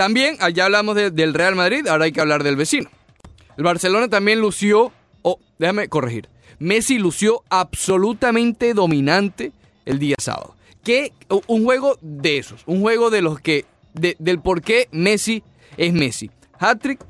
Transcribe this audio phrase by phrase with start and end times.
[0.00, 2.88] También, allá hablamos de- del Real Madrid, ahora hay que hablar del vecino.
[3.58, 6.26] El Barcelona también lució, oh, déjame corregir,
[6.58, 9.52] Messi lució absolutamente dominante
[9.84, 10.56] el día sábado.
[10.82, 11.12] Que
[11.48, 15.42] un juego de esos, un juego de los que, de- del por qué Messi
[15.76, 16.30] es Messi.
[16.58, 17.00] Hat-trick,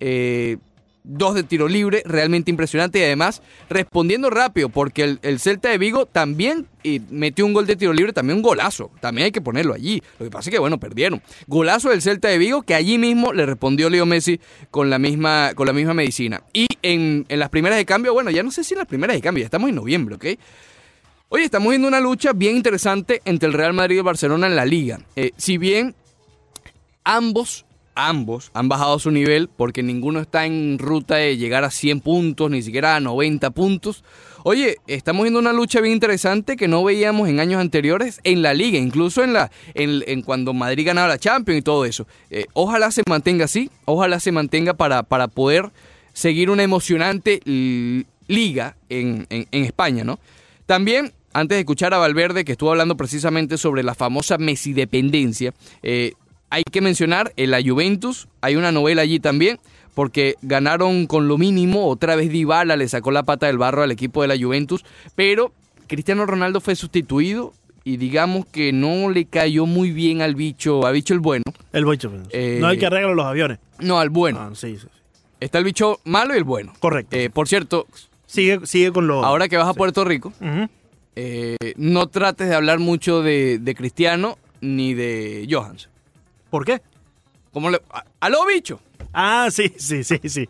[0.00, 0.58] eh,
[1.04, 5.78] dos de tiro libre, realmente impresionante y además respondiendo rápido, porque el, el Celta de
[5.78, 9.42] Vigo también eh, metió un gol de tiro libre, también un golazo, también hay que
[9.42, 10.02] ponerlo allí.
[10.18, 11.22] Lo que pasa es que, bueno, perdieron.
[11.46, 15.52] Golazo del Celta de Vigo que allí mismo le respondió Leo Messi con la misma,
[15.54, 16.42] con la misma medicina.
[16.52, 19.14] Y en, en las primeras de cambio, bueno, ya no sé si en las primeras
[19.14, 20.26] de cambio, ya estamos en noviembre, ¿ok?
[21.28, 24.56] Oye, estamos viendo una lucha bien interesante entre el Real Madrid y el Barcelona en
[24.56, 25.00] la liga.
[25.16, 25.94] Eh, si bien
[27.02, 32.00] ambos, ambos han bajado su nivel porque ninguno está en ruta de llegar a 100
[32.00, 34.04] puntos, ni siquiera a 90 puntos.
[34.42, 38.52] Oye, estamos viendo una lucha bien interesante que no veíamos en años anteriores en la
[38.52, 42.06] liga, incluso en la en, cuando Madrid ganaba la Champions y todo eso.
[42.30, 45.70] Eh, ojalá se mantenga así, ojalá se mantenga para, para poder
[46.12, 47.40] seguir una emocionante
[48.26, 50.18] liga en, en- España, ¿no?
[50.66, 55.52] También, antes de escuchar a Valverde, que estuvo hablando precisamente sobre la famosa Messi-dependencia,
[55.82, 56.12] eh,
[56.50, 59.58] hay que mencionar en la Juventus, hay una novela allí también,
[59.94, 63.90] porque ganaron con lo mínimo, otra vez Dybala le sacó la pata del barro al
[63.90, 64.84] equipo de la Juventus,
[65.14, 65.52] pero
[65.86, 67.52] Cristiano Ronaldo fue sustituido
[67.84, 71.84] y digamos que no le cayó muy bien al bicho, al bicho el bueno, El
[71.84, 72.10] boicho.
[72.30, 73.58] Eh, no hay que arreglar los aviones.
[73.78, 74.40] no al bueno.
[74.40, 74.88] Ah, sí, sí, sí.
[75.40, 76.72] Está el bicho malo y el bueno.
[76.80, 77.14] Correcto.
[77.16, 77.86] Eh, por cierto,
[78.26, 79.22] Sigue, sigue con los.
[79.24, 80.32] ahora que vas a Puerto Rico,
[81.16, 85.88] eh, no trates de hablar mucho de, de Cristiano ni de Johans.
[86.54, 86.80] ¿Por qué?
[87.52, 87.80] ¿Cómo le.?
[87.90, 88.78] a- ¡Aló, bicho!
[89.12, 90.48] Ah, sí, sí, sí, sí.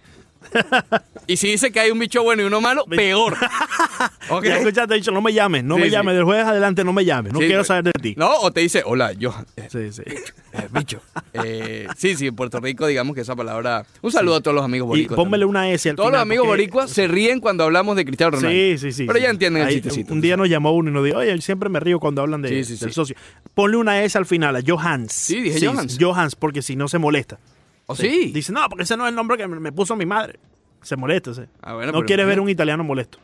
[1.26, 3.34] Y si dice que hay un bicho bueno y uno malo, peor.
[4.28, 4.44] ¿Ok?
[4.44, 5.92] Ya escuchaste, dicho, no me llames, no Sí, me sí.
[5.92, 8.14] llames, del jueves adelante no me llames, no Sí, quiero saber de ti.
[8.18, 9.46] No, o te dice, hola, Johan.
[9.56, 10.02] Eh, Sí, sí.
[10.52, 11.00] eh, bicho.
[11.32, 13.86] Eh, sí, sí, en Puerto Rico, digamos que esa palabra.
[14.02, 15.16] Un saludo a todos los amigos Y boricuas.
[15.16, 15.48] pónmele también.
[15.64, 18.32] una S al Todos los final, amigos porque- boricuas se ríen cuando hablamos de Cristiano
[18.32, 18.50] Ronaldo.
[18.54, 19.06] Sí, sí, sí.
[19.06, 19.22] Pero sí.
[19.24, 20.12] ya entienden el chistecito.
[20.12, 22.50] Un día nos llamó uno y nos dijo, oye, siempre me río cuando hablan de,
[22.50, 22.94] Sí, sí, del sí.
[22.94, 23.16] socio.
[23.54, 25.10] Ponle una S al final, a Johans.
[25.12, 25.96] Sí, dije Johans.
[25.98, 27.38] Johans, porque si no se molesta.
[27.86, 28.30] ¿O sí?
[28.32, 30.38] Dice, no, porque ese no es el nombre que me me puso mi madre.
[30.82, 31.42] Se molesta, sí.
[31.62, 33.18] Ah, bueno, no pero- quiere ver un italiano molesto.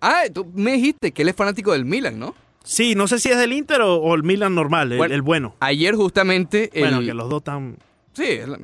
[0.00, 2.34] Ah, tú me dijiste que él es fanático del Milan, ¿no?
[2.62, 5.22] Sí, no sé si es del Inter o, o el Milan normal, el, Bueno, el
[5.22, 5.54] bueno.
[5.60, 6.70] Ayer justamente.
[6.72, 7.76] El, Bueno, que los dos están...
[8.12, 8.58] Sí, es la-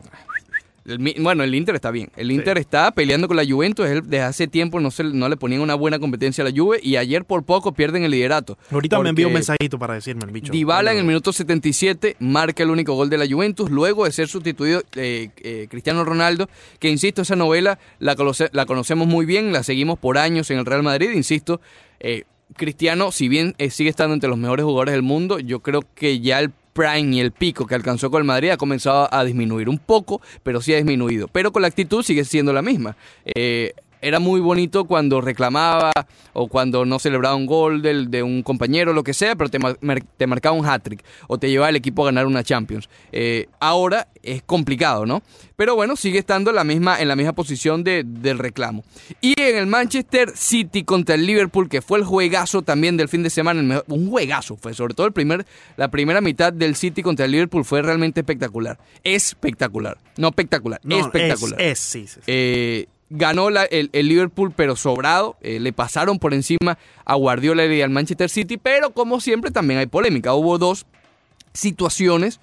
[0.85, 2.11] el bueno, el Inter está bien.
[2.17, 3.87] El Inter está peleando con la Juventus.
[3.87, 6.81] Él desde hace tiempo no, se, no le ponían una buena competencia a la Juve
[6.83, 8.59] y ayer por poco pierden el liderato.
[8.71, 10.53] Ahorita me envió un mensajito para decirme el bicho.
[10.53, 14.29] Dybala en el minuto 77 marca el único gol de la Juventus luego de ser
[14.29, 16.49] sustituido eh, eh, Cristiano Ronaldo,
[16.79, 20.59] que insisto, esa novela la, conoce- la conocemos muy bien, la seguimos por años en
[20.59, 21.61] el Real Madrid, insisto,
[22.01, 22.25] eh,
[22.57, 26.19] Cristiano, si bien eh, sigue estando entre los mejores jugadores del mundo, yo creo que
[26.21, 29.69] ya el prime y el pico que alcanzó con el Madrid ha comenzado a disminuir
[29.69, 31.29] un poco, pero sí ha disminuido.
[31.29, 32.97] Pero con la actitud sigue siendo la misma.
[33.25, 35.93] Eh, era muy bonito cuando reclamaba
[36.33, 39.59] o cuando no celebraba un gol del- de un compañero, lo que sea, pero te,
[39.59, 39.77] mar-
[40.17, 42.89] te marcaba un hat-trick o te llevaba el equipo a ganar una Champions.
[43.13, 45.23] Eh, ahora es complicado, ¿no?
[45.57, 48.85] Pero bueno, sigue estando en la misma, en la misma posición de- del reclamo.
[49.21, 53.23] Y en el Manchester City contra el Liverpool, que fue el juegazo también del fin
[53.23, 55.45] de semana, el mejor- un juegazo fue, sobre todo el primer,
[55.77, 58.79] la primera mitad del City contra el Liverpool fue realmente espectacular.
[59.05, 59.99] Espectacular.
[60.17, 61.61] No espectacular, no, espectacular.
[61.61, 62.21] Es, es, sí, sí, sí.
[62.27, 65.37] Eh, ganó la- el, el Liverpool, pero sobrado.
[65.43, 69.79] Eh, le pasaron por encima a Guardiola y al Manchester City, pero como siempre también
[69.81, 70.33] hay polémica.
[70.35, 70.87] Hubo dos
[71.53, 72.41] situaciones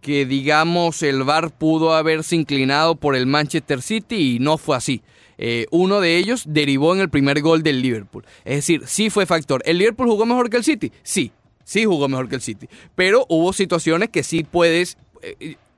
[0.00, 5.02] que, digamos, el VAR pudo haberse inclinado por el Manchester City y no fue así.
[5.38, 8.24] Eh, uno de ellos derivó en el primer gol del Liverpool.
[8.44, 9.62] Es decir, sí fue factor.
[9.64, 10.92] ¿El Liverpool jugó mejor que el City?
[11.02, 11.30] Sí,
[11.64, 12.68] sí jugó mejor que el City.
[12.94, 14.96] Pero hubo situaciones que sí puedes...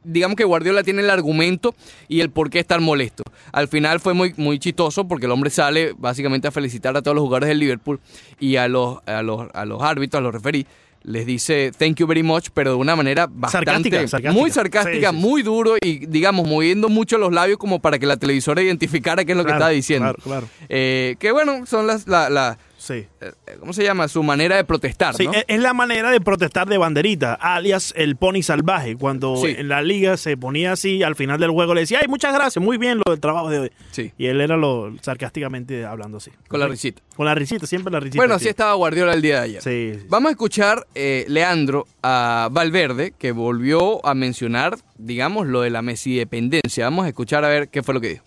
[0.04, 1.74] digamos que Guardiola tiene el argumento
[2.08, 3.22] y el por qué estar molesto.
[3.52, 7.14] Al final fue muy, muy chistoso porque el hombre sale básicamente a felicitar a todos
[7.14, 8.00] los jugadores del Liverpool
[8.38, 10.66] y a los, a los, a los árbitros, a los referí.
[11.02, 14.32] Les dice thank you very much, pero de una manera bastante Sarcástica, sarcástica.
[14.32, 15.28] muy sarcástica, Sí, sí, sí.
[15.28, 19.32] muy duro y digamos moviendo mucho los labios como para que la televisora identificara qué
[19.32, 20.12] es lo que estaba diciendo.
[20.12, 20.48] Claro, claro.
[20.68, 23.06] Eh, que bueno, son las la, la- Sí.
[23.20, 24.08] eh, ¿cómo se llama?
[24.08, 25.34] Su manera de protestar, Sí, ¿no?
[25.34, 28.96] es- es la manera de protestar de banderita, alias el pony salvaje.
[28.96, 29.54] Cuando Sí.
[29.58, 32.64] en la liga se ponía así, al final del juego le decía, ay, muchas gracias,
[32.64, 33.72] muy bien lo del trabajo de hoy.
[33.90, 34.12] Sí.
[34.16, 36.30] Y él era lo sarcásticamente hablando así.
[36.48, 37.02] Con la risita.
[37.14, 38.16] Con la risita, siempre la risita.
[38.18, 38.48] Bueno, así sí.
[38.48, 39.62] estaba Guardiola el día de ayer.
[39.62, 40.06] Sí, sí.
[40.08, 45.82] Vamos a escuchar, eh, Leandro, a Valverde, que volvió a mencionar, digamos, lo de la
[45.82, 46.84] Messi dependencia.
[46.86, 48.24] Vamos a escuchar a ver qué fue lo que dijo.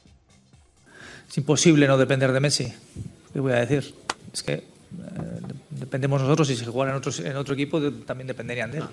[1.27, 2.71] Es imposible no depender de Messi.
[3.33, 3.95] ¿Qué voy a decir?
[4.33, 4.63] Es que eh,
[5.69, 8.85] dependemos nosotros y si jugara en otro, en otro equipo también dependerían de él.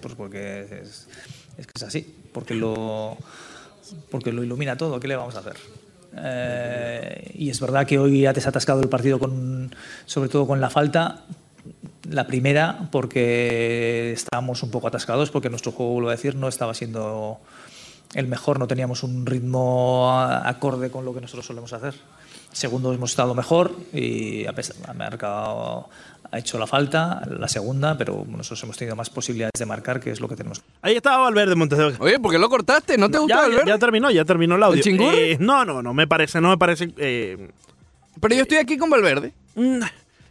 [0.00, 1.08] Pues porque es,
[1.56, 3.16] Es que es así, porque lo,
[4.10, 5.00] porque lo ilumina todo.
[5.00, 5.56] ¿Qué le vamos a hacer?
[6.16, 9.74] Eh, y es verdad que hoy ha desatascado el partido, con,
[10.06, 11.24] sobre todo con la falta.
[12.10, 16.74] La primera, porque estábamos un poco atascados, porque nuestro juego, vuelvo a decir, no estaba
[16.74, 17.40] siendo
[18.14, 21.94] el mejor, no teníamos un ritmo acorde con lo que nosotros solemos hacer.
[22.52, 24.54] Segundo, hemos estado mejor y ha,
[24.88, 25.88] ha marcado
[26.32, 30.10] ha hecho la falta, la segunda, pero nosotros hemos tenido más posibilidades de marcar, que
[30.10, 30.62] es lo que tenemos.
[30.80, 32.96] Ahí estaba Valverde Montes Oye, ¿por qué lo cortaste?
[32.96, 33.64] ¿No te gustó ya, Valverde?
[33.66, 34.82] Ya, terminó, ya terminó el audio.
[34.82, 35.00] ¿El?
[35.02, 36.90] Eh, no, no, no me parece, no me parece.
[36.96, 37.50] Eh,
[38.18, 39.34] Pero yo estoy aquí con Valverde.
[39.56, 39.80] mm,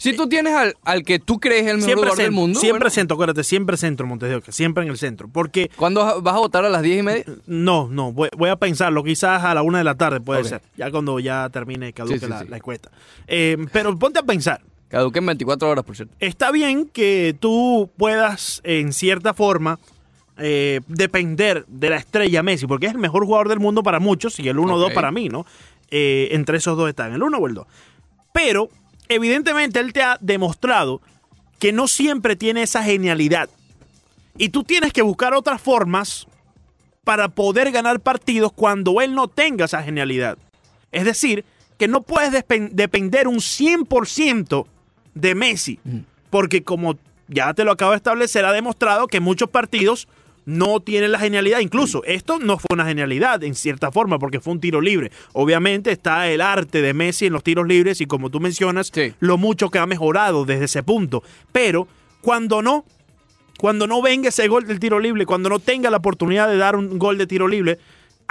[0.02, 2.90] Si tú tienes al, al que tú crees el mejor siempre del mundo, siempre bueno,
[2.90, 5.28] centro, acuérdate, siempre centro, Montes de Oca, siempre en el centro.
[5.28, 7.26] Porque ¿cuándo vas a votar a las 10 y media?
[7.46, 10.62] no, no, voy, voy a pensarlo, quizás a la una de la tarde puede ser,
[10.76, 12.46] ya cuando ya termine, caduque Sí, sí, la, sí.
[12.50, 12.90] la encuesta.
[13.28, 16.14] Eh, pero ponte a pensar, Caduque en 24 horas, por cierto.
[16.20, 19.80] está bien que tú puedas, en cierta forma,
[20.38, 24.40] eh, depender de la estrella Messi, porque es el mejor jugador del mundo para muchos
[24.40, 24.94] y el 1-2 Ok.
[24.94, 25.46] para mí, ¿no?
[25.92, 27.68] Eh, entre esos dos están, el 1 o el 2.
[28.34, 28.70] Pero,
[29.12, 31.02] evidentemente, él te ha demostrado
[31.60, 33.50] que no siempre tiene esa genialidad.
[34.38, 36.28] Y tú tienes que buscar otras formas
[37.04, 40.38] para poder ganar partidos cuando él no tenga esa genialidad.
[40.92, 41.46] Es decir,
[41.78, 44.66] que no puedes depender un 100%
[45.14, 45.80] de Messi.
[46.30, 46.98] Porque como
[47.28, 50.08] ya te lo acabo de establecer, ha demostrado que muchos partidos
[50.46, 51.60] no tienen la genialidad.
[51.60, 55.12] Incluso esto no fue una genialidad en cierta forma porque fue un tiro libre.
[55.34, 59.14] Obviamente está el arte de Messi en los tiros libres y como tú mencionas, Sí.
[59.20, 61.24] lo mucho que ha mejorado desde ese punto.
[61.52, 61.88] Pero
[62.22, 62.86] cuando no,
[63.58, 66.76] cuando no venga ese gol del tiro libre, cuando no tenga la oportunidad de dar
[66.76, 67.78] un gol de tiro libre,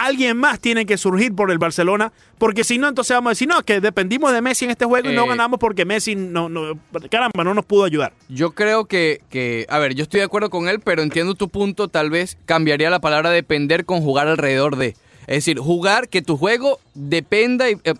[0.00, 3.48] alguien más tiene que surgir por el Barcelona, porque si no, entonces vamos a decir,
[3.48, 5.28] no, que dependimos de Messi en este juego y no Eh.
[5.28, 6.78] ganamos porque Messi no, no,
[7.10, 8.12] caramba, no nos pudo ayudar.
[8.28, 11.48] Yo creo que, que, a ver, yo estoy de acuerdo con él, pero entiendo tu
[11.48, 14.96] punto, tal vez cambiaría la palabra depender con jugar alrededor de.
[15.26, 17.94] Es decir, jugar que tu juego dependa y eh,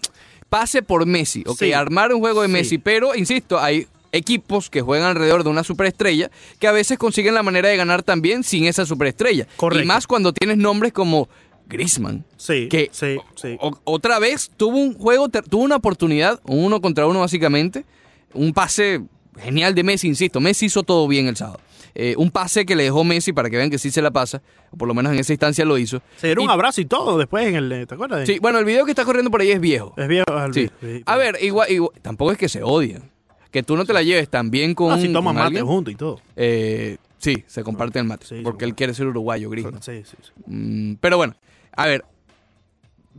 [0.48, 1.58] pase por Messi, ¿ok?
[1.58, 1.72] Sí.
[1.72, 2.52] Armar un juego de Sí.
[2.52, 7.34] Messi, pero, insisto, hay equipos que juegan alrededor de una superestrella que a veces consiguen
[7.34, 9.46] la manera de ganar también sin esa superestrella.
[9.56, 9.84] Correcto.
[9.84, 11.28] Y más cuando tienes nombres como
[11.70, 12.24] Griezmann.
[12.36, 13.56] Sí, que sí, sí.
[13.60, 17.86] o- otra vez tuvo un juego, tuvo una oportunidad, un uno contra uno básicamente,
[18.34, 19.00] un pase
[19.38, 21.60] genial de Messi, insisto, Messi hizo todo bien el sábado.
[21.94, 24.42] Eh, un pase que le dejó Messi para que vean que sí se la pasa,
[24.70, 26.00] o por lo menos en esa instancia lo hizo.
[26.18, 28.26] Se dieron Y- un abrazo y todo después en el, ¿te acuerdas?
[28.26, 29.94] Sí, bueno, el video que está corriendo por ahí es viejo.
[29.96, 30.24] Es viejo.
[30.28, 30.70] al- Sí.
[30.80, 31.02] sí.
[31.06, 33.10] A ver, igual, igual- tampoco es que se odien.
[33.50, 35.66] Que tú no te la lleves tan bien con, No, si toman mate alguien.
[35.66, 36.20] juntos y todo.
[36.36, 39.82] Eh, sí, se comparten el mate, Sí, porque él quiere ser uruguayo, Griezmann.
[39.82, 40.30] Sí, sí, sí.
[40.46, 41.34] Mm, pero bueno,
[41.76, 42.04] a ver,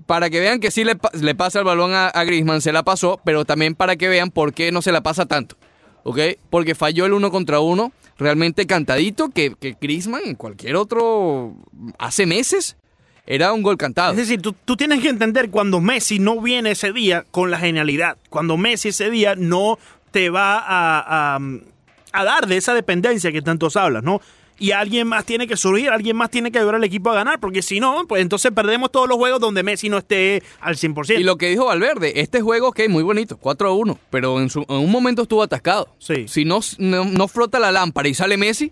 [0.05, 2.83] para que vean que sí le, pa- le pasa el balón a, a se la
[2.83, 5.57] pasó, pero también para que vean por qué no se la pasa tanto,
[6.03, 6.19] ¿ok?
[6.49, 11.55] Porque falló el uno contra uno, realmente cantadito, que, que Griezmann en cualquier otro,
[11.99, 12.77] hace meses,
[13.27, 14.11] era un gol cantado.
[14.11, 17.59] Es decir, tú, tú tienes que entender cuando Messi no viene ese día con la
[17.59, 19.77] genialidad, cuando Messi ese día no
[20.11, 21.39] te va a, a-
[22.13, 24.19] a dar de esa dependencia que tantos hablas, ¿no?
[24.59, 27.39] Y alguien más tiene que surgir, alguien más tiene que ayudar al equipo a ganar,
[27.39, 31.19] porque si no, pues entonces perdemos todos los juegos donde Messi no esté al 100%.
[31.19, 34.49] Y lo que dijo Valverde, este juego, ok, muy bonito, 4 a 1, pero en,
[34.51, 35.89] su- en un momento estuvo atascado.
[35.97, 36.27] Sí.
[36.27, 38.71] Si no, no, no frota la lámpara y sale Messi,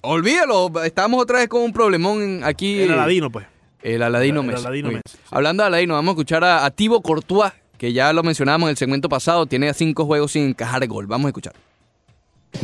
[0.00, 2.80] olvídalo, estamos otra vez con un problemón aquí.
[2.80, 3.46] El Aladino, pues.
[3.82, 4.60] El Aladino El Messi.
[4.64, 5.02] Aladino Muy bien.
[5.04, 5.24] Messi, sí.
[5.30, 8.70] Hablando de Aladino, vamos a escuchar a, a Thibaut Courtois, que ya lo mencionamos en
[8.70, 11.06] el segmento pasado, tiene cinco juegos sin encajar gol.
[11.06, 11.54] Vamos a escuchar.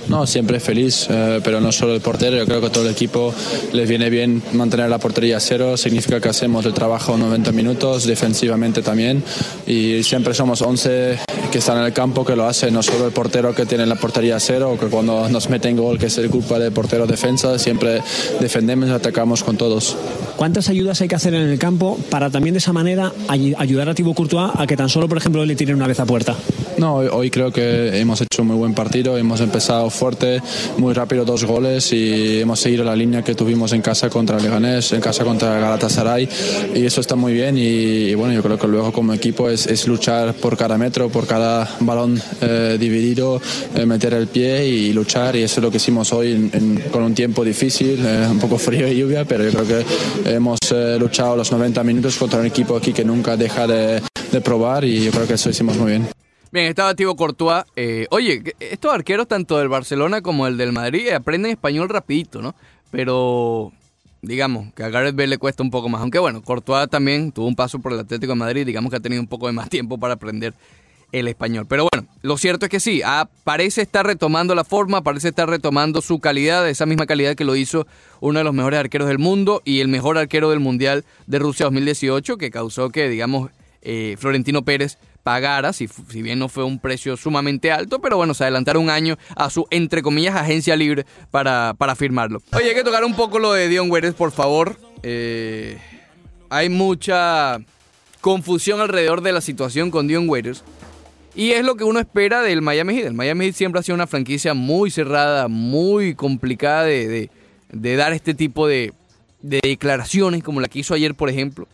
[0.08, 3.32] No, siempre feliz, eh, pero no solo el portero, yo creo que todo el equipo
[3.72, 8.04] les viene bien mantener la portería a cero, significa que hacemos el trabajo 90 minutos,
[8.04, 9.22] defensivamente también,
[9.66, 11.18] y siempre somos 11
[11.52, 13.94] que están en el campo que lo hacen, no solo el portero que tiene la
[13.94, 17.58] portería a cero, que cuando nos meten gol, que es el culpa del portero defensa,
[17.58, 18.00] siempre
[18.40, 19.96] defendemos y atacamos con todos.
[20.36, 23.88] ¿Cuántas ayudas hay que hacer en el campo para también de esa manera ay- ayudar
[23.88, 26.34] a Thibaut Courtois a que tan solo, por ejemplo, le tiren una vez a puerta?
[26.76, 30.42] No, hoy, hoy creo que hemos hecho un muy buen partido, hemos empezado fuerte,
[30.76, 34.92] muy rápido dos goles y hemos seguido la línea que tuvimos en casa contra Leganés,
[34.92, 36.28] en casa contra Galatasaray
[36.74, 40.34] y eso está muy bien y, bueno, yo creo que luego como equipo es, luchar
[40.34, 43.40] por cada metro, por cada balón eh, dividido,
[43.76, 47.02] eh, meter el pie y luchar y eso es lo que hicimos hoy en- con
[47.04, 49.66] un tiempo difícil, eh, un poco frío y lluvia, pero yo creo
[50.24, 54.02] que hemos eh, luchado los 90 minutos contra un equipo aquí que nunca deja de,
[54.32, 56.23] de probar y yo creo que eso hicimos muy bien.
[56.54, 57.64] Bien, estaba Thibaut Courtois.
[57.74, 62.54] Eh, oye, estos arqueros, tanto del Barcelona como el del Madrid, aprenden español rapidito, ¿no?
[62.92, 63.72] Pero,
[64.22, 66.00] digamos, que a Gareth Bale le cuesta un poco más.
[66.00, 69.00] Aunque bueno, Courtois también tuvo un paso por el Atlético de Madrid, digamos que ha
[69.00, 70.54] tenido un poco de más tiempo para aprender
[71.10, 71.66] el español.
[71.68, 75.50] Pero bueno, lo cierto es que sí, ah, parece estar retomando la forma, parece estar
[75.50, 77.84] retomando su calidad, esa misma calidad que lo hizo
[78.20, 81.66] uno de los mejores arqueros del mundo y el mejor arquero del Mundial de Rusia
[81.66, 83.50] 2018, que causó que, digamos,
[83.82, 88.34] eh, Florentino Pérez pagara, si, si, bien no fue un precio sumamente alto, pero bueno,
[88.34, 92.42] se adelantaron un año a su, entre comillas, agencia libre para, para firmarlo.
[92.52, 94.76] Oye, hay que tocar un poco lo de Dion Waiters, por favor.
[95.02, 95.78] Eh,
[96.50, 97.58] hay mucha
[98.20, 100.62] confusión alrededor de la situación con Dion Waiters.
[101.34, 103.06] Y es lo que uno espera del Miami Heat.
[103.06, 107.30] El Miami Heat siempre ha sido una franquicia muy cerrada, muy complicada de, de,
[107.72, 108.92] de dar este tipo de,
[109.40, 111.66] de, declaraciones, como la que hizo ayer, por ejemplo.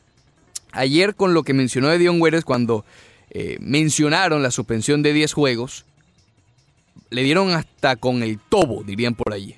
[0.73, 2.85] Ayer con lo que mencionó de Dion Waiters cuando
[3.31, 5.85] eh, mencionaron la suspensión de 10 juegos,
[7.11, 9.57] le dieron hasta con el tobo, dirían por allí.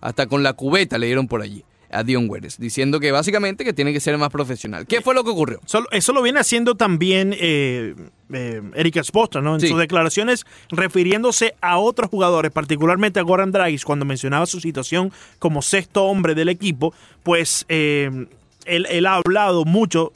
[0.00, 3.74] Hasta con la cubeta le dieron por allí a Dion Waiters, diciendo que básicamente que
[3.74, 4.86] tiene que ser más profesional.
[4.86, 5.60] ¿Qué fue lo que ocurrió?
[5.90, 7.94] Eso lo viene haciendo también eh,
[8.32, 9.54] eh, Erika Sposta, ¿no?
[9.56, 9.68] En Sí.
[9.68, 15.60] sus declaraciones refiriéndose a otros jugadores, particularmente a Goran Dragic, cuando mencionaba su situación como
[15.60, 18.26] sexto hombre del equipo, pues eh,
[18.64, 20.12] él, él ha hablado mucho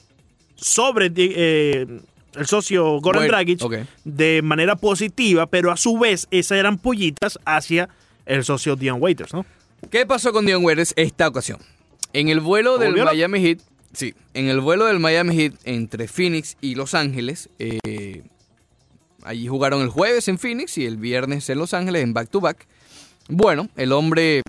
[0.55, 1.85] sobre eh,
[2.37, 7.39] el socio Goran Bueno, Dragic de manera positiva, pero a su vez esas eran pollitas
[7.45, 7.89] hacia
[8.25, 9.45] el socio Dion Waiters, ¿no?
[9.89, 11.59] ¿Qué pasó con Dion Waiters esta ocasión?
[12.13, 13.59] En el vuelo del ¿Volvió la- Miami Heat,
[13.93, 18.23] sí, en el vuelo del Miami Heat entre Phoenix y Los Ángeles, eh,
[19.23, 22.41] allí jugaron el jueves en Phoenix y el viernes en Los Ángeles en back to
[22.41, 22.65] back.
[23.29, 24.41] Bueno, el hombre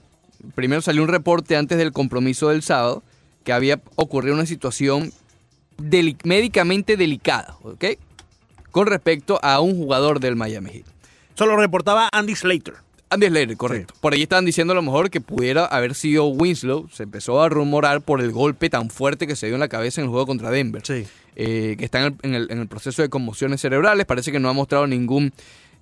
[0.55, 3.03] primero salió un reporte antes del compromiso del sábado
[3.45, 5.13] que había ocurrido una situación
[5.79, 7.85] deli- médicamente delicada, ¿ok?
[8.71, 10.85] Con respecto a un jugador del Miami Heat.
[11.35, 12.75] Solo reportaba Andy Slater.
[13.11, 13.95] Andy Slater, correcto.
[14.01, 16.89] Por ahí estaban diciendo a lo mejor que pudiera haber sido Winslow.
[16.93, 20.01] Se empezó a rumorar por el golpe tan fuerte que se dio en la cabeza
[20.01, 20.83] en el juego contra Denver.
[20.85, 21.07] Sí.
[21.35, 24.05] Eh, que está en el, en el- en el proceso de conmociones cerebrales.
[24.05, 25.33] Parece que no ha mostrado ningún,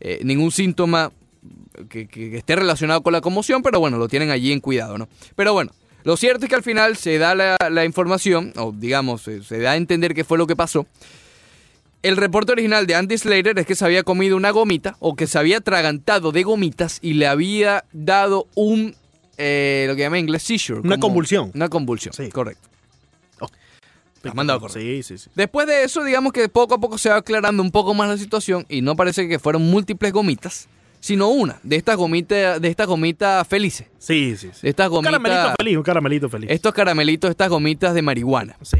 [0.00, 1.10] eh, ningún síntoma
[1.88, 4.96] que, que- que esté relacionado con la conmoción, pero bueno, lo tienen allí en cuidado,
[4.98, 5.08] ¿no?
[5.34, 5.72] Pero bueno,
[6.06, 9.58] lo cierto es que al final se da la, la información, o digamos, se, se
[9.58, 10.86] da a entender qué fue lo que pasó.
[12.02, 15.26] El reporte original de Andy Slater es que se había comido una gomita o que
[15.26, 18.94] se había atragantado de gomitas y le había dado un,
[19.36, 20.80] eh, lo que llama en inglés seizure.
[20.80, 21.50] Una convulsión.
[21.54, 22.28] Una convulsión, Sí.
[22.28, 22.68] correcto.
[23.40, 23.48] Oh.
[24.22, 24.80] Has mandado a correr.
[24.80, 25.30] Sí, sí, sí.
[25.34, 28.16] Después de eso, digamos que poco a poco se va aclarando un poco más la
[28.16, 30.68] situación y no parece que fueron múltiples gomitas,
[31.06, 35.54] sino una de estas gomitas, de estas gomitas felices, Sí, sí, estas Un caramelito gomitas,
[35.56, 36.50] feliz, un caramelito feliz.
[36.50, 38.56] estos caramelitos, estas gomitas de marihuana.
[38.62, 38.78] Sí.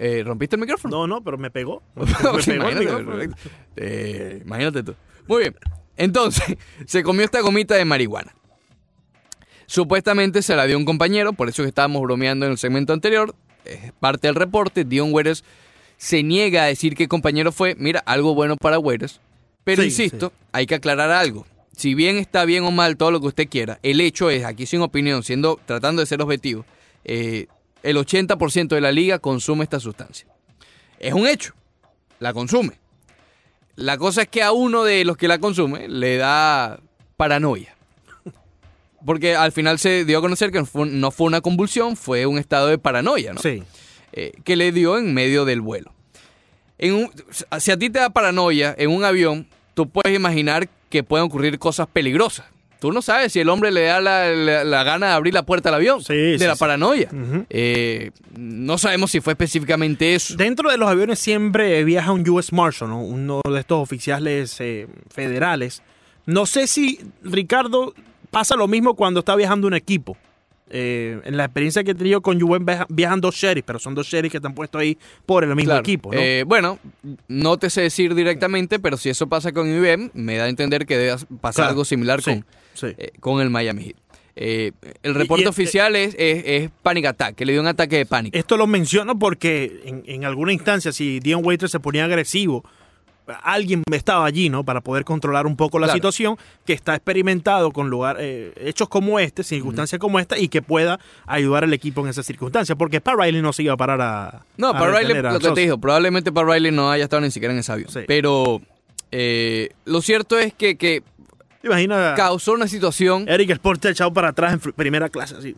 [0.00, 0.96] Eh, ¿Rompiste el micrófono?
[0.96, 1.80] No, no, pero me pegó.
[1.94, 3.10] Me pegó el imagínate, micrófono.
[3.12, 3.36] perfecto.
[3.76, 4.94] Eh, imagínate tú.
[5.28, 5.54] Muy bien.
[5.96, 8.34] Entonces, se comió esta gomita de marihuana.
[9.66, 13.36] Supuestamente se la dio un compañero, por eso que estábamos bromeando en el segmento anterior.
[13.64, 14.84] Es parte del reporte.
[14.84, 15.44] Dion Waiters
[15.98, 17.76] se niega a decir qué compañero fue.
[17.78, 19.20] Mira, algo bueno para Waiters.
[19.68, 21.46] Pero Sí, insisto, hay que aclarar algo.
[21.76, 24.64] Si bien está bien o mal todo lo que usted quiera, el hecho es, aquí
[24.64, 26.64] sin opinión, siendo, tratando de ser objetivo,
[27.04, 27.48] eh,
[27.82, 30.26] el 80% de la liga consume esta sustancia.
[30.98, 31.52] Es un hecho
[32.18, 32.78] la consume.
[33.76, 36.80] La cosa es que a uno de los que la consume le da
[37.18, 37.76] paranoia.
[39.04, 42.24] Porque al final se dio a conocer que no fue, no fue una convulsión, fue
[42.26, 43.40] un estado de paranoia, ¿no?
[43.42, 43.62] Sí.
[44.12, 45.92] Eh, que le dio en medio del vuelo.
[46.78, 47.12] En un-
[47.60, 49.46] si a ti te da paranoia en un avión,
[49.78, 52.44] tú puedes imaginar que pueden ocurrir cosas peligrosas.
[52.80, 55.44] Tú no sabes si el hombre le da la, la- la gana de abrir la
[55.44, 56.02] puerta al avión.
[56.02, 56.58] Sí, de sí, la sí.
[56.58, 57.08] paranoia.
[57.48, 60.34] Eh, no sabemos si fue específicamente eso.
[60.36, 63.00] Dentro de los aviones siempre viaja un US Marshal, ¿no?
[63.02, 65.80] uno de estos oficiales eh, federales.
[66.26, 67.94] No sé si, Ricardo,
[68.32, 70.16] pasa lo mismo cuando está viajando un equipo.
[70.70, 73.94] Eh, en la experiencia que he tenido con Juven viaja- viajan dos sheriffs, pero son
[73.94, 75.80] dos sheriffs que están puestos ahí por el mismo Claro.
[75.80, 76.20] equipo, ¿no?
[76.20, 76.78] Eh, bueno,
[77.28, 80.84] no te sé decir directamente, pero si eso pasa con IBM, me da a entender
[80.86, 81.70] que debe pasar Claro.
[81.70, 82.44] algo similar Sí, con,
[82.74, 82.86] sí.
[82.98, 83.96] eh, con el Miami Heat.
[84.40, 84.72] Eh,
[85.02, 88.06] el reporte y- oficial es, es, es panic attack, que le dio un ataque de
[88.06, 88.38] pánico.
[88.38, 92.64] Esto lo menciono porque en, en alguna instancia, si Dion Waiters se ponía agresivo,
[93.42, 94.64] alguien estaba allí, ¿no?
[94.64, 95.96] Para poder controlar un poco la Claro.
[95.96, 100.62] situación, que está experimentado con lugar, eh, hechos como este, circunstancias como esta, y que
[100.62, 102.76] pueda ayudar al equipo en esas circunstancias.
[102.78, 104.44] Porque Pat Riley no se iba a parar a.
[104.56, 107.30] No, a para Riley, lo que te dijo, probablemente para Riley no haya estado ni
[107.30, 107.90] siquiera en ese avión.
[107.90, 108.00] Sí.
[108.06, 108.60] Pero
[109.12, 111.02] eh, lo cierto es que, que
[111.60, 112.16] ¿Te imaginas?
[112.16, 113.28] causó una situación.
[113.28, 115.56] Eric Sport echado para atrás en primera clase, así.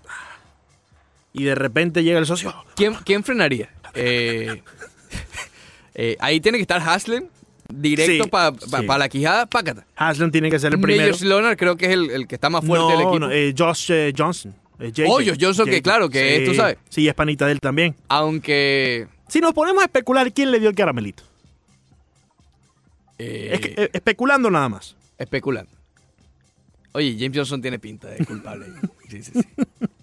[1.32, 2.54] Y de repente llega el socio.
[2.74, 3.70] ¿Quién, quién frenaría?
[3.94, 4.62] Eh,
[5.94, 7.28] eh, ahí tiene que estar Haslem,
[7.72, 8.86] directo Sí, para sí.
[8.98, 9.86] la quijada, pácata.
[9.96, 11.02] Haslam tiene que ser el primero.
[11.02, 13.18] Majors Leonard creo que es el, el que está más fuerte no, del equipo.
[13.20, 14.54] no, eh, Josh eh, Johnson.
[14.78, 15.06] eh, JJ.
[15.08, 16.76] Oh, Josh Johnson, que claro, que es, tú sabes.
[16.88, 17.94] Sí, es panita de él también.
[18.08, 21.22] Aunque Si nos ponemos a especular quién le dio el caramelito.
[23.18, 24.96] Eh, Es que, especulando nada más.
[25.18, 25.70] especulando.
[26.92, 28.66] Oye, James Johnson tiene pinta de culpable.
[29.10, 29.40] Sí, sí, sí.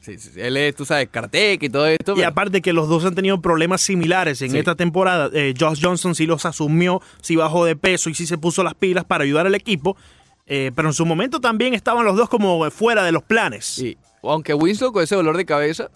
[0.08, 0.40] Sí, sí, sí.
[0.42, 2.14] Él es, tú sabes, Kartek y todo esto.
[2.14, 4.58] Y pero- aparte que los dos han tenido problemas similares en Sí.
[4.58, 5.30] esta temporada.
[5.34, 8.74] Eh, Josh Johnson sí los asumió, sí bajó de peso y sí se puso las
[8.74, 9.98] pilas para ayudar al equipo.
[10.46, 13.66] Eh, pero en su momento también estaban los dos como fuera de los planes.
[13.66, 13.98] Sí.
[14.24, 15.90] Aunque Winslow con ese dolor de cabeza,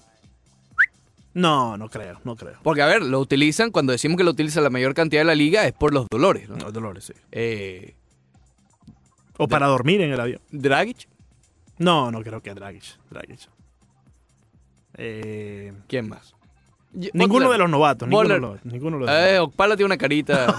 [1.34, 2.58] No, no creo, no creo.
[2.62, 5.36] porque a ver, lo utilizan, cuando decimos que lo utilizan la mayor cantidad de la
[5.36, 6.50] liga es por los dolores.
[6.50, 6.58] ¿no?
[6.58, 7.14] No, Dolores, sí.
[7.32, 7.96] Eh,
[9.38, 10.42] O para dormir en el avión.
[10.52, 11.08] Dragic,
[11.78, 12.84] No, no creo que Dragic.
[13.10, 13.40] Dragic.
[14.98, 16.34] Eh, ¿quién más?
[16.94, 17.52] Ninguno Butler.
[17.52, 18.08] de los novatos.
[18.10, 20.54] Ninguno de los, ninguno de los Eh, Okpala tiene una carita.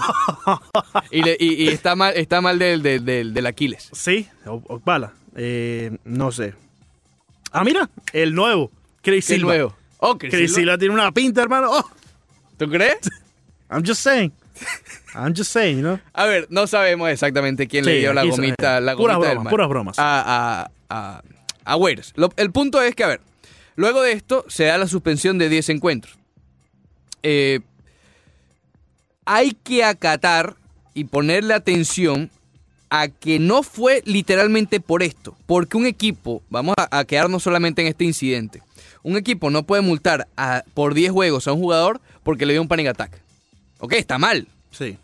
[1.11, 3.89] y, le- y- y está mal, está mal del, del, del, del Aquiles.
[3.91, 5.13] Sí, O- Okpala.
[5.35, 6.55] Eh, no sé.
[7.51, 8.71] Ah, mira, el nuevo.
[9.03, 9.53] Chris ¿Qué Silva.
[9.53, 9.75] nuevo?
[9.99, 10.59] Oh, Chris Chris Silva.
[10.73, 11.67] Silva tiene una pinta, hermano.
[11.71, 11.89] Oh,
[12.57, 12.97] ¿Tú crees?
[13.69, 14.31] I'm just saying.
[15.15, 15.99] I'm just saying, you know.
[16.13, 19.51] A ver, no sabemos exactamente quién le dio la gomita, la puras gomita del bromas,
[19.51, 19.99] puras bromas.
[19.99, 21.21] A, a, a,
[21.65, 22.13] a Waiters.
[22.15, 23.21] Lo- el punto es que, a ver,
[23.75, 26.17] luego de esto se da la suspensión de 10 encuentros.
[27.23, 27.59] Eh,
[29.25, 30.55] hay que acatar
[30.93, 32.29] y ponerle atención
[32.89, 37.81] a que no fue literalmente por esto, porque un equipo, vamos a, a quedarnos solamente
[37.81, 38.61] en este incidente,
[39.01, 42.61] un equipo no puede multar a- por 10 juegos a un jugador porque le dio
[42.61, 43.19] un panic attack.
[43.79, 44.97] Ok, está mal, Sí.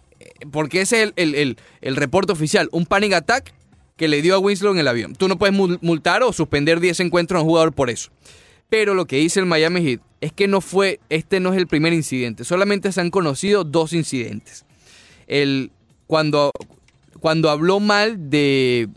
[0.51, 3.53] porque ese es el, el, el- el reporte oficial, un panic attack
[3.97, 5.15] que le dio a Winslow en el avión.
[5.15, 8.11] Tú no puedes mul- multar o suspender 10 encuentros a un jugador por eso.
[8.69, 11.67] Pero lo que dice el Miami Heat es que no fue, este no es el
[11.67, 14.65] primer incidente, solamente se han conocido dos incidentes.
[15.27, 15.71] El,
[16.07, 16.51] cuando,
[17.19, 18.89] cuando habló mal de,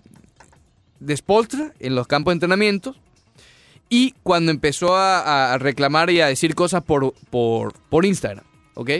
[1.01, 2.97] de Spolstra en los campos de entrenamiento
[3.89, 8.91] y cuando empezó a, a reclamar y a decir cosas por, por, por Instagram, ¿ok?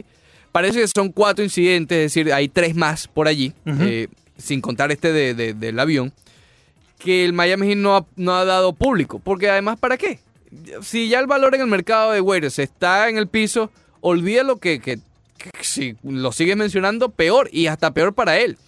[0.53, 4.93] Parece que son cuatro incidentes, es decir, hay tres más por allí, eh, sin contar
[4.93, 6.13] este de- de- del avión,
[6.99, 9.19] que el Miami Heat no ha, no ha dado público.
[9.19, 10.19] Porque además, ¿para qué?
[10.83, 14.81] Si ya el valor en el mercado de waiters está en el piso, olvídalo que,
[14.81, 14.99] que,
[15.39, 18.59] que si lo sigues mencionando, peor y hasta peor para él.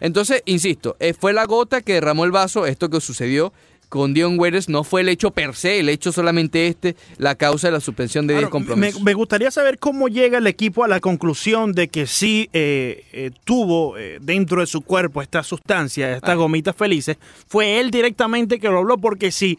[0.00, 3.52] Entonces, insisto, eh, fue la gota que derramó el vaso, esto que sucedió
[3.88, 7.68] con Dion Waiters no fue el hecho per se, el hecho solamente este, la causa
[7.68, 9.00] de la suspensión de 10 Ahora, me, compromisos.
[9.02, 13.30] me gustaría saber cómo llega el equipo a la conclusión de que sí eh, eh,
[13.44, 16.34] tuvo eh, dentro de su cuerpo esta sustancia, estas Ah.
[16.34, 17.16] gomitas felices.
[17.46, 19.56] Fue él directamente que lo habló porque si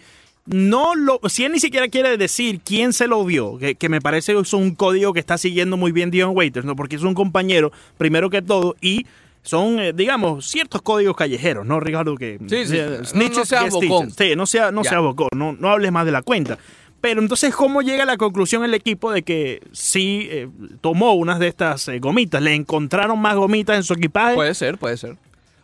[0.47, 4.01] no lo, si él ni siquiera quiere decir quién se lo dio, que, que me
[4.01, 6.75] parece que es un código que está siguiendo muy bien Dion Waiters, ¿no?
[6.75, 9.05] porque es un compañero primero que todo y
[9.43, 12.15] son, eh, digamos, ciertos códigos callejeros, ¿no, Ricardo?
[12.17, 12.77] Que, Sí, sí.
[12.77, 14.09] eh, No- snitches no bocón.
[14.11, 14.29] stitches.
[14.29, 16.57] Sí, no sea, no sea bocón, no, no hables más de la cuenta.
[16.99, 20.49] Pero entonces, ¿cómo llega a la conclusión el equipo de que sí eh,
[20.81, 22.41] tomó unas de estas eh, gomitas?
[22.41, 24.35] ¿Le encontraron más gomitas en su equipaje?
[24.35, 25.15] Puede ser, puede ser.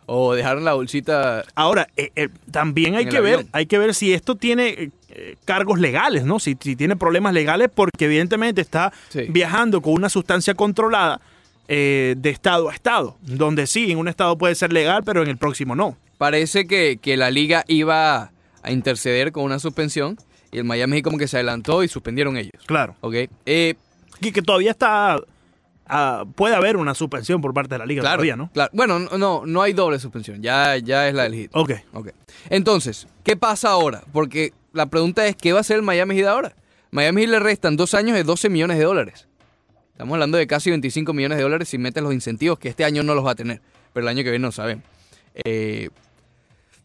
[0.06, 3.48] O dejaron la bolsita Ahora, eh, eh, también hay que ver, avión.
[3.52, 6.38] hay que ver si esto tiene eh, eh, cargos legales, ¿no?
[6.38, 9.26] Si, si tiene problemas legales, porque evidentemente está Sí.
[9.28, 11.20] viajando con una sustancia controlada
[11.68, 15.28] eh, de estado a estado, donde sí, en un estado puede ser legal, pero en
[15.28, 15.96] el próximo no.
[16.18, 18.30] Parece que, que la liga iba
[18.62, 20.18] a interceder con una suspensión
[20.52, 22.52] y el Miami como que se adelantó y suspendieron ellos.
[22.66, 22.94] Claro.
[23.00, 23.14] ¿Ok?
[24.20, 25.18] Y que todavía está,
[25.86, 28.50] ah, puede haber una suspensión por parte de la liga claro, todavía, ¿no?
[28.52, 28.70] claro.
[28.72, 30.42] Bueno, no, no, hay doble suspensión.
[30.42, 31.48] Ya, ya es la del.
[31.52, 31.72] Ok.
[31.92, 32.08] Ok.
[32.50, 34.02] Entonces, ¿qué pasa ahora?
[34.12, 36.54] Porque la pregunta es, ¿qué va a hacer el Miami Heat ahora?
[36.90, 39.28] Miami Heat le restan dos años de 12 millones de dólares.
[39.92, 43.02] Estamos hablando de casi 25 millones de dólares si metes los incentivos, que este año
[43.02, 43.60] no los va a tener,
[43.92, 44.84] pero el año que viene no sabemos.
[45.44, 45.90] Eh,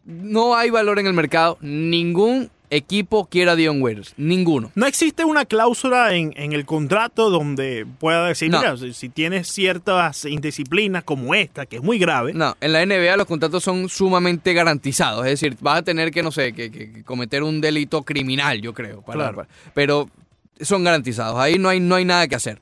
[0.05, 1.57] no hay valor en el mercado.
[1.61, 4.13] Ningún equipo quiera Dion Waiters.
[4.17, 4.71] Ninguno.
[4.75, 8.59] No existe una cláusula en, en el contrato donde pueda decir, No.
[8.59, 12.85] mira, si, si tienes ciertas indisciplinas como esta, que es muy grave, No, en la
[12.85, 15.25] NBA los contratos son sumamente garantizados.
[15.25, 18.61] Es decir, vas a tener que, no sé, que, que- que cometer un delito criminal,
[18.61, 19.01] yo creo.
[19.01, 19.35] para- Claro.
[19.37, 20.09] para- pero
[20.61, 21.39] son garantizados.
[21.39, 22.61] Ahí no hay, no hay nada que hacer.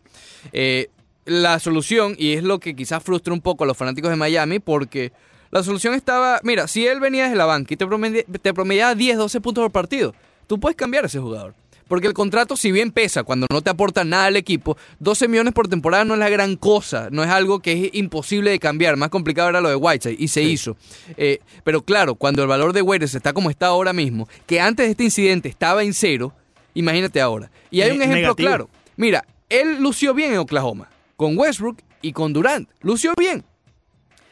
[0.54, 0.90] Eh,
[1.26, 4.60] la solución, y es lo que quizás frustra un poco a los fanáticos de Miami,
[4.60, 5.12] porque
[5.52, 8.96] la solución estaba, mira, si él venía desde la banca y te, promedia- te promediaba
[8.96, 10.14] 10, 12 puntos por partido,
[10.48, 11.54] tú puedes cambiar a ese jugador.
[11.88, 15.54] Porque el contrato, si bien pesa cuando no te aporta nada al equipo, 12 millones
[15.54, 18.98] por temporada no es la gran cosa, no es algo que es imposible de cambiar.
[18.98, 20.76] Más complicado era lo de Whiteside y se hizo.
[21.16, 24.86] Eh, pero claro, cuando el valor de Waiters está como está ahora mismo, que antes
[24.86, 26.34] de este incidente estaba en cero,
[26.74, 27.50] imagínate ahora.
[27.72, 28.36] Y hay un ejemplo negativo.
[28.50, 28.70] claro.
[28.98, 32.68] Mira, él lució bien en Oklahoma, con Westbrook y con Durant.
[32.82, 33.46] Lució bien.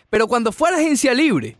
[0.10, 1.58] Pero cuando fue a la agencia libre,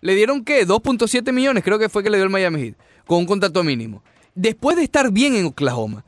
[0.00, 0.66] le dieron qué?
[0.66, 2.74] 2.7 millones, creo que fue que le dio el Miami Heat,
[3.06, 4.02] con un contrato mínimo.
[4.34, 6.04] Después de estar bien en Oklahoma.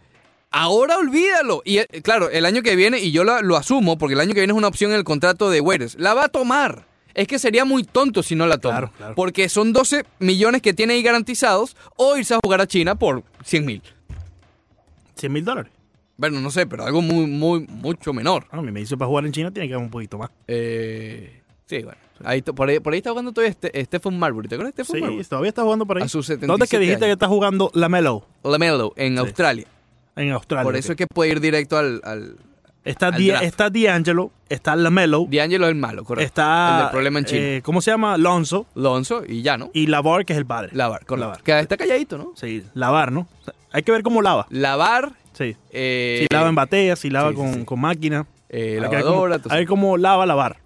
[0.50, 1.62] Ahora olvídalo.
[1.64, 4.34] Y eh, claro, el año que viene, y yo lo, lo asumo, porque el año
[4.34, 6.86] que viene es una opción en el contrato de Waiters, la va a tomar.
[7.14, 8.78] es que sería muy tonto si no la toma.
[8.78, 9.14] Claro, claro.
[9.14, 13.24] Porque son 12 millones que tiene ahí garantizados o irse a jugar a China por
[13.44, 13.82] 100 mil.
[15.16, 15.72] 100 mil dólares.
[16.16, 18.46] Bueno, no sé, pero algo muy, muy, mucho menor.
[18.50, 20.30] Ah, a mí me dice para jugar en China tiene que haber un poquito más.
[20.46, 21.41] Eh,
[21.78, 21.98] sí, bueno.
[22.24, 24.48] Ahí, por, ahí, por ahí está jugando todavía este, Stephen Marbury.
[24.48, 25.24] ¿Te acuerdas de Stephen Sí, Marbury?
[25.24, 26.04] todavía está jugando por ahí.
[26.04, 27.14] A sus ¿Dónde es que 77 dijiste que años.
[27.16, 28.26] está jugando la Melo?
[28.44, 29.66] Lamelo, en Australia.
[30.16, 30.64] En Australia.
[30.64, 32.00] Por eso es que puede ir directo al...
[32.04, 32.36] al
[32.84, 36.26] Está, al Di- está D'Angelo, está Lamelo, D'Angelo es el malo, correcto.
[36.26, 36.74] está...
[36.78, 38.18] El del problema en eh, ¿Cómo se llama?
[38.18, 39.70] Lonzo Lonzo y ya, ¿no?
[39.72, 40.70] y Lavar, que es el padre.
[40.72, 41.16] Lavar, correcto.
[41.28, 41.42] Lavar.
[41.44, 42.32] Que está calladito, ¿no?
[42.34, 43.28] Sí, lavar, ¿no?
[43.40, 44.48] O sea, hay que ver cómo lava.
[44.50, 45.56] Lavar, Sí.
[45.70, 47.64] eh, Si lava en batea, si lava sí, sí, con, sí.
[47.64, 48.26] con máquina.
[48.48, 50.56] eh, que ver lavadora, cómo- que ver cómo lava, lavar.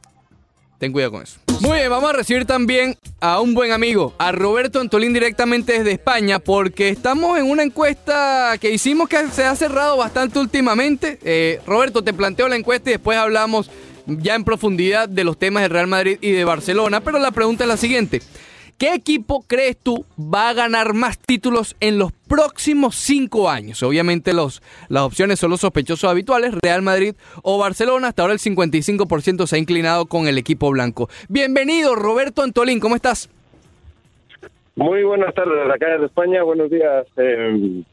[0.78, 1.38] Ten cuidado con eso.
[1.60, 5.92] Muy bien, vamos a recibir también a un buen amigo, a Roberto Antolín directamente desde
[5.92, 11.18] España, porque estamos en una encuesta que hicimos que se ha cerrado bastante últimamente.
[11.22, 13.70] Eh, Roberto, te planteo la encuesta y después hablamos
[14.06, 17.64] ya en profundidad de los temas de Real Madrid y de Barcelona, pero la pregunta
[17.64, 18.20] es la siguiente.
[18.78, 23.82] ¿Qué equipo crees tú va a ganar más títulos en los próximos cinco años?
[23.82, 28.08] Obviamente los, las opciones son los sospechosos habituales, Real Madrid o Barcelona.
[28.08, 31.08] Hasta ahora el 55% se ha inclinado con el equipo blanco.
[31.30, 33.30] Bienvenido, Roberto Antolín, ¿cómo estás?
[34.74, 37.86] Muy buenas tardes, acá desde España, buenos días en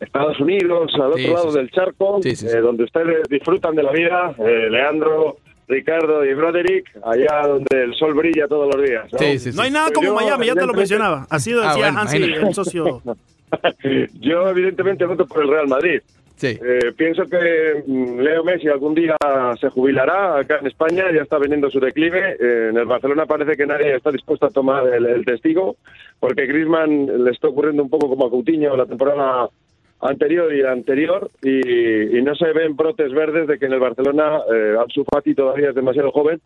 [0.00, 3.92] Estados Unidos, al otro lado sí, del charco, Sí, eh, donde ustedes disfrutan de la
[3.92, 5.36] vida, eh, Leandro,
[5.68, 9.12] Ricardo y Broderick, allá donde el sol brilla todos los días.
[9.12, 9.18] ¿no?
[9.18, 11.26] Sí, sí, No hay nada Pues como yo, Miami, ya te lo evidentemente- mencionaba.
[11.30, 12.46] Así lo Ah, decía bueno, Hansi, imagínate.
[12.48, 13.02] el socio.
[14.20, 16.00] Yo evidentemente voto por el Real Madrid.
[16.36, 16.56] Sí.
[16.62, 19.16] Eh, pienso que mm, Leo Messi algún día
[19.60, 22.36] se jubilará acá en España, ya está veniendo su declive.
[22.38, 25.76] Eh, en el Barcelona parece que nadie está dispuesto a tomar el, el testigo,
[26.20, 29.48] porque Griezmann le está ocurriendo un poco como a Coutinho la temporada
[30.00, 34.76] anterior y anterior, y, no se ven brotes verdes de que en el Barcelona eh,
[34.80, 36.40] Ansu todavía es demasiado joven.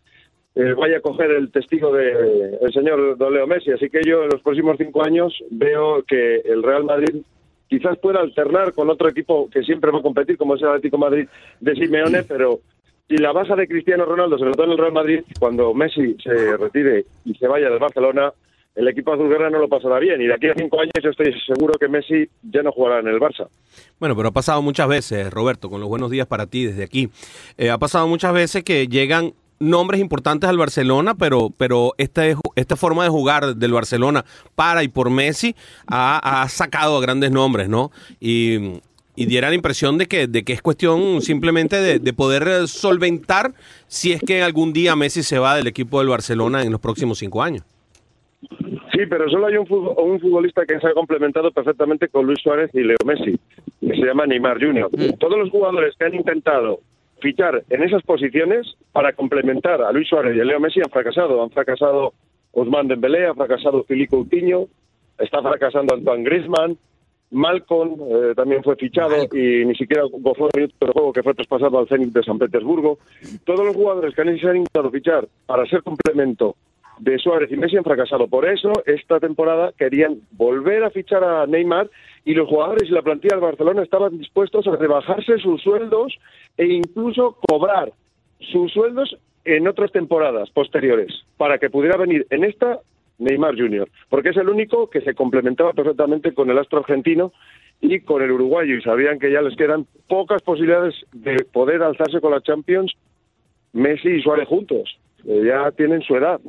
[0.55, 3.71] eh, vaya a coger el testigo de el señor Don Leo Messi.
[3.71, 7.21] Así que yo en los próximos cinco años veo que el Real Madrid
[7.67, 10.97] quizás pueda alternar con otro equipo que siempre va a competir, como es el Atlético
[10.97, 11.27] de Madrid
[11.59, 12.59] de Simeone, pero
[13.07, 16.55] si la base de Cristiano Ronaldo se notó en el Real Madrid, cuando Messi se
[16.57, 18.31] retire y se vaya del Barcelona,
[18.75, 20.21] el equipo azulgrana no lo pasará bien.
[20.21, 23.07] Y de aquí a cinco años yo estoy seguro que Messi ya no jugará en
[23.07, 23.47] el Barça.
[23.99, 27.09] Bueno, pero ha pasado muchas veces, Roberto, con los buenos días para ti desde aquí.
[27.57, 32.37] Eh, ha pasado muchas veces que llegan nombres importantes al Barcelona, pero, pero esta, es-
[32.55, 35.55] esta forma de jugar del Barcelona para y por Messi
[35.87, 37.91] ha, sacado a grandes nombres, ¿no?
[38.19, 38.81] Y,
[39.15, 43.53] y diera la impresión de que, de que es cuestión simplemente de, de poder solventar
[43.87, 47.19] si es que algún día Messi se va del equipo del Barcelona en los próximos
[47.19, 47.63] cinco años.
[49.03, 52.39] Sí, pero solo hay un, fut- un futbolista que se ha complementado perfectamente con Luis
[52.41, 53.37] Suárez y Leo Messi,
[53.81, 54.89] que se llama Neymar Jr.
[55.19, 56.79] Todos los jugadores que han intentado
[57.19, 61.41] fichar en esas posiciones para complementar a Luis Suárez y a Leo Messi han fracasado.
[61.43, 62.13] Han fracasado
[62.53, 64.67] Ousmane Dembélé, ha fracasado Filipe Coutinho,
[65.17, 66.77] está fracasando Antoine Griezmann,
[67.31, 71.33] Malcolm eh, también fue fichado y ni siquiera gozó de minutos de juego que fue
[71.33, 72.99] traspasado al Zenit de San Petersburgo.
[73.43, 76.55] Todos los jugadores que han intentado fichar para ser complemento
[77.03, 78.27] de Suárez y Messi han fracasado.
[78.27, 81.89] Por eso, esta temporada querían volver a fichar a Neymar
[82.23, 86.17] y los jugadores y la plantilla del Barcelona estaban dispuestos a rebajarse sus sueldos
[86.57, 87.91] e incluso cobrar
[88.39, 92.79] sus sueldos en otras temporadas posteriores para que pudiera venir en esta
[93.19, 97.33] Neymar Jr., porque es el único que se complementaba perfectamente con el astro argentino
[97.81, 102.21] y con el uruguayo y sabían que ya les quedan pocas posibilidades de poder alzarse
[102.21, 102.93] con la Champions
[103.73, 104.97] Messi y Suárez juntos.
[105.25, 106.39] Ya tienen su edad.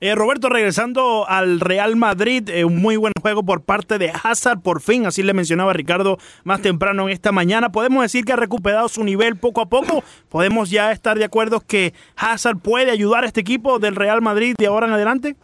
[0.00, 4.60] Eh, Roberto, regresando al Real Madrid, eh, un muy buen juego por parte de Hazard,
[4.60, 7.70] por fin, así le mencionaba Ricardo más temprano en esta mañana.
[7.70, 10.02] Podemos decir que ha recuperado su nivel poco a poco.
[10.28, 14.54] Podemos ya estar de acuerdo que Hazard puede ayudar a este equipo del Real Madrid
[14.58, 15.36] de ahora en adelante.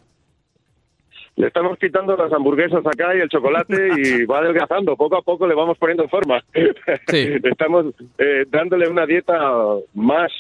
[1.37, 4.97] Le estamos quitando las hamburguesas acá y el chocolate y va adelgazando.
[4.97, 6.45] Poco a poco le vamos poniendo en forma.
[7.09, 7.23] Sí.
[7.45, 7.87] Estamos
[8.19, 9.35] eh, dándole una dieta
[9.95, 10.31] más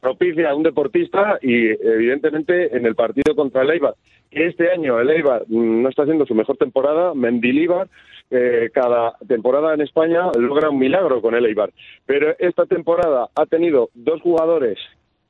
[0.00, 3.94] propicia a un deportista y evidentemente en el partido contra el Eibar,
[4.30, 7.88] que este año el Eibar mm, no está haciendo su mejor temporada, Mendilíbar
[8.30, 11.70] eh, cada temporada en España logra un milagro con el Eibar.
[12.06, 14.78] Pero esta temporada ha tenido dos jugadores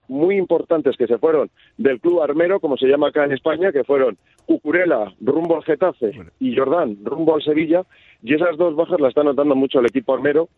[0.09, 3.85] muy importantes que se fueron del club armero, como se llama acá en España, que
[3.85, 7.83] fueron Cucurella rumbo al Getafe y Jordán rumbo al Sevilla,
[8.23, 10.49] y esas dos bajas las está notando mucho el equipo armero.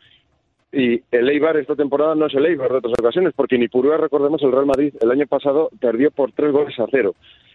[0.72, 3.96] Y el Eibar esta temporada no es el Eibar de otras ocasiones, porque ni Purúa,
[3.96, 7.14] recordemos, el Real Madrid el año pasado perdió por tres goles a cero.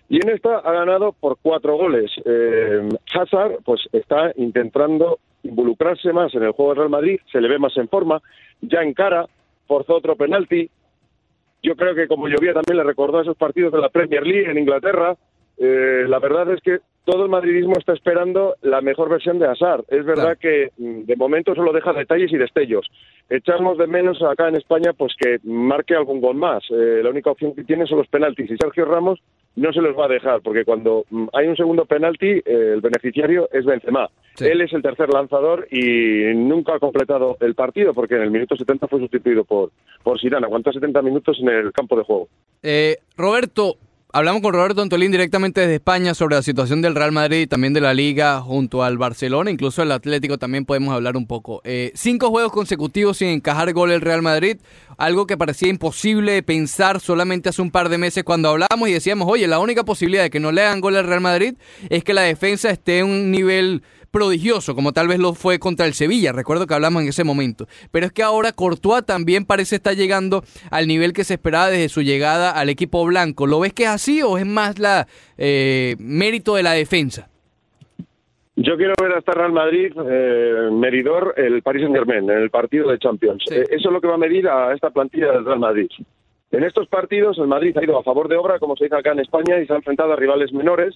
[0.09, 2.11] Y en esta ha ganado por cuatro goles.
[2.25, 7.47] Eh, Hazard pues está intentando involucrarse más en el juego del Real Madrid, se le
[7.47, 8.21] ve más en forma,
[8.61, 9.25] ya en cara,
[9.67, 10.69] forzó otro penalti,
[11.65, 14.59] yo creo que como llovía también le recordó esos partidos de la Premier League en
[14.59, 15.15] Inglaterra.
[15.57, 19.85] Eh, la verdad es que todo el madridismo está esperando la mejor versión de Hazard.
[19.89, 20.39] Es verdad Claro.
[20.39, 22.87] que mm, de momento solo deja detalles y destellos.
[23.29, 26.63] Echamos de menos acá en España pues que marque algún gol más.
[26.69, 29.19] Eh, la única opción que tiene son los penaltis y Sergio Ramos
[29.55, 32.41] no se los va a dejar porque cuando mm, hay un segundo penalti eh,
[32.75, 34.09] el beneficiario es Benzema.
[34.35, 34.45] Sí.
[34.47, 38.55] Él es el tercer lanzador y nunca ha completado el partido porque en el minuto
[38.55, 39.71] 70 fue sustituido por
[40.03, 40.45] por Zidane.
[40.45, 42.27] Aguantó 70 minutos en el campo de juego.
[42.63, 43.75] Eh, Roberto,
[44.15, 47.73] hablamos con Roberto Antolín directamente desde España sobre la situación del Real Madrid y también
[47.73, 51.59] de la Liga junto al Barcelona, incluso el Atlético también podemos hablar un poco.
[51.65, 54.55] Eh, cinco juegos consecutivos sin encajar gol el Real Madrid,
[54.97, 58.93] algo que parecía imposible de pensar solamente hace un par de meses cuando hablábamos y
[58.93, 61.55] decíamos, oye, la única posibilidad de que no le hagan gol al Real Madrid
[61.89, 63.83] es que la defensa esté en un nivel
[64.15, 67.65] prodigioso, como tal vez lo fue contra el Sevilla, recuerdo que hablamos en ese momento.
[67.91, 71.89] Pero es que ahora Courtois también parece estar llegando al nivel que se esperaba desde
[71.89, 73.45] su llegada al equipo blanco.
[73.45, 75.05] ¿Lo ves que es así o es más la
[75.37, 77.27] eh, mérito de la defensa?
[78.55, 82.89] Yo quiero ver hasta Real Madrid, eh, medidor, el Paris Saint Germain, en el partido
[82.89, 83.43] de Champions.
[83.45, 83.55] Sí.
[83.55, 85.89] Eh, eso es lo que va a medir a esta plantilla del Real Madrid.
[86.51, 89.11] En estos partidos, el Madrid ha ido a favor de obra, como se dice acá
[89.11, 90.95] en España, y se ha enfrentado a rivales menores.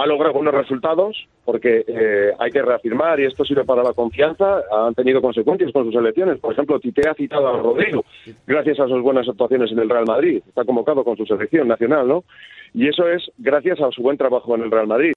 [0.00, 4.62] Ha logrado buenos resultados, porque eh, hay que reafirmar, y esto sirve para la confianza,
[4.72, 6.38] han tenido consecuencias con sus elecciones.
[6.38, 8.02] Por ejemplo, Tite ha citado a Rodrigo,
[8.46, 10.42] gracias a sus buenas actuaciones en el Real Madrid.
[10.48, 12.24] Está convocado con su selección nacional, ¿no?
[12.72, 15.12] Y eso es gracias a su buen trabajo en el Real Madrid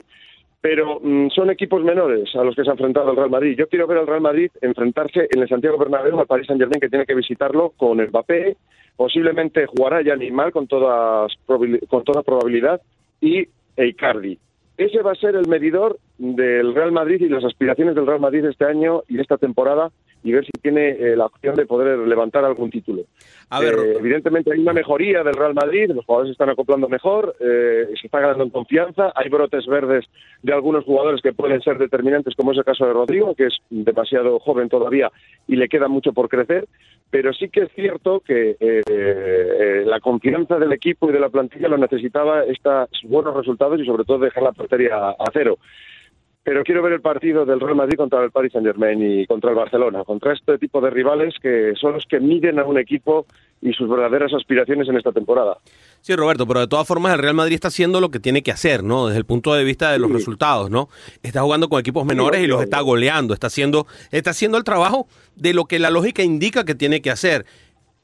[0.60, 3.58] pero mm, son equipos menores a los que se ha enfrentado el Real Madrid.
[3.58, 6.88] Yo quiero ver al Real Madrid enfrentarse en el Santiago Bernabéu al Paris Saint-Germain que
[6.88, 8.56] tiene que visitarlo con el Mbappé,
[8.96, 12.82] posiblemente jugará ya Neymar con todas con toda probabilidad
[13.20, 14.40] y Icardi.
[14.78, 18.46] Ese va a ser el medidor del Real Madrid y las aspiraciones del Real Madrid
[18.46, 19.92] este año y esta temporada
[20.26, 23.02] y ver si tiene eh, la opción de poder levantar algún título.
[23.50, 26.88] A ver, Eh, evidentemente hay una mejoría del Real Madrid, los jugadores se están acoplando
[26.88, 30.06] mejor, eh, se está ganando en confianza, hay brotes verdes
[30.42, 33.58] de algunos jugadores que pueden ser determinantes, como es el caso de Rodrigo, que es
[33.70, 35.12] demasiado joven todavía
[35.46, 36.68] y le queda mucho por crecer,
[37.10, 41.68] pero sí que es cierto que eh, la confianza del equipo y de la plantilla
[41.68, 45.58] lo necesitaba estos buenos resultados y sobre todo dejar la portería a, a cero.
[46.46, 49.50] Pero quiero ver el partido del Real Madrid contra el Paris Saint Germain y contra
[49.52, 53.26] el Barcelona, contra este tipo de rivales que son los que miden a un equipo
[53.62, 55.58] y sus verdaderas aspiraciones en esta temporada.
[56.02, 58.52] Sí, Roberto, pero de todas formas el Real Madrid está haciendo lo que tiene que
[58.52, 59.08] hacer, ¿no?
[59.08, 60.16] Desde el punto de vista de los Sí.
[60.18, 60.90] resultados, ¿no?
[61.22, 65.08] Está jugando con equipos menores y los está goleando, está haciendo, está haciendo el trabajo
[65.38, 67.46] de lo que la lógica indica que tiene que hacer.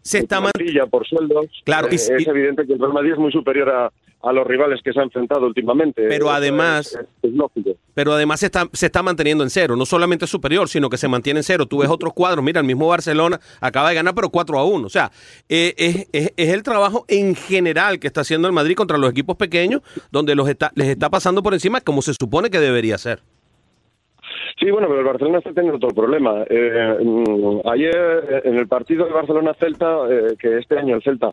[0.02, 0.41] Se está
[0.89, 1.47] Por sueldos.
[1.65, 3.91] Claro, y- eh, es y- evidente que el Real Madrid es muy superior a,
[4.22, 6.06] a los rivales que se ha enfrentado últimamente.
[6.10, 7.72] Pero además- es- es lógico.
[7.94, 11.08] pero además se está, se está manteniendo en cero, no solamente superior, sino que se
[11.08, 11.66] mantiene en cero.
[11.66, 14.86] Tú ves otros cuadros, mira, el mismo Barcelona acaba de ganar, pero 4 a 1.
[14.88, 15.12] O sea,
[15.48, 19.10] eh, es, es- es el trabajo en general que está haciendo el Madrid contra los
[19.12, 22.98] equipos pequeños, donde los está, les está pasando por encima como se supone que debería
[22.98, 23.22] ser.
[24.60, 26.44] Sí, bueno, pero el Barcelona está teniendo otro problema.
[26.50, 27.96] Eh, mm, ayer,
[28.30, 31.32] eh, en el partido de Barcelona-Celta, eh, que este año el Celta,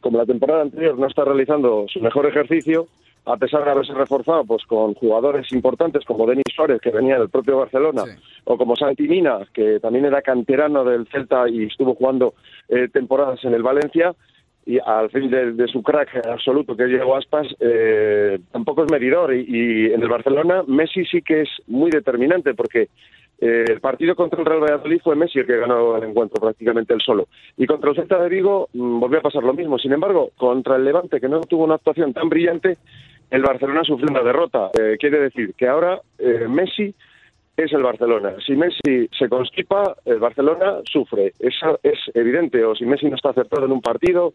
[0.00, 2.86] como la temporada anterior, no está realizando su mejor ejercicio,
[3.24, 7.28] a pesar de haberse reforzado pues con jugadores importantes como Denis Suárez, que venía del
[7.30, 8.40] propio Barcelona, Sí.
[8.44, 12.34] o como Santi Mina, que también era canterano del Celta y estuvo jugando
[12.68, 14.14] eh, temporadas en el Valencia,
[14.64, 19.34] y al fin de, de su crack absoluto que Diego Aspas, eh, tampoco es medidor.
[19.34, 22.88] Y, y en el Barcelona, Messi sí que es muy determinante porque
[23.40, 26.94] eh, el partido contra el Real Valladolid fue Messi el que ganó el encuentro prácticamente
[26.94, 27.26] él solo.
[27.56, 29.78] Y contra el Celta de Vigo mm, volvió a pasar lo mismo.
[29.78, 32.78] Sin embargo, contra el Levante, que no tuvo una actuación tan brillante,
[33.30, 34.70] el Barcelona sufrió una derrota.
[34.78, 36.94] Eh, quiere decir que ahora eh, Messi
[37.56, 38.34] es el Barcelona.
[38.46, 41.32] Si Messi se constipa, el Barcelona sufre.
[41.38, 42.64] Eso es evidente.
[42.64, 44.34] O si Messi no está acertado en un partido,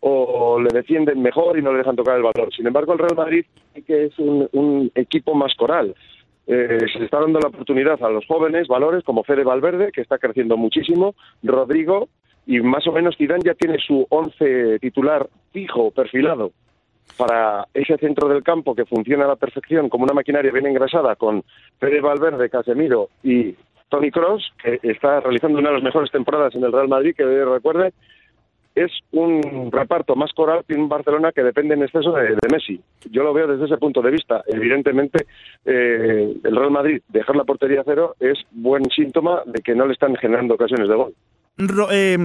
[0.00, 2.50] o le defienden mejor y no le dejan tocar el balón.
[2.52, 3.46] Sin embargo, el Real Madrid
[3.86, 5.94] que es un, un equipo más coral.
[6.46, 10.18] Eh, se está dando la oportunidad a los jóvenes valores como Fede Valverde, que está
[10.18, 12.08] creciendo muchísimo, Rodrigo,
[12.46, 16.52] y más o menos Zidane ya tiene su once titular fijo, perfilado,
[17.16, 21.16] para ese centro del campo que funciona a la perfección como una maquinaria bien engrasada
[21.16, 21.44] con
[21.78, 23.54] Fede Valverde, Casemiro y
[23.88, 27.24] Tony Cross, que está realizando una de las mejores temporadas en el Real Madrid, que
[27.24, 27.92] recuerde,
[28.74, 32.80] es un reparto más coral que un Barcelona que depende en exceso de, de Messi.
[33.10, 34.42] Yo lo veo desde ese punto de vista.
[34.46, 35.26] Evidentemente,
[35.64, 39.92] eh, el Real Madrid dejar la portería cero es buen síntoma de que no le
[39.92, 41.14] están generando ocasiones de gol.
[41.92, 42.18] Eh,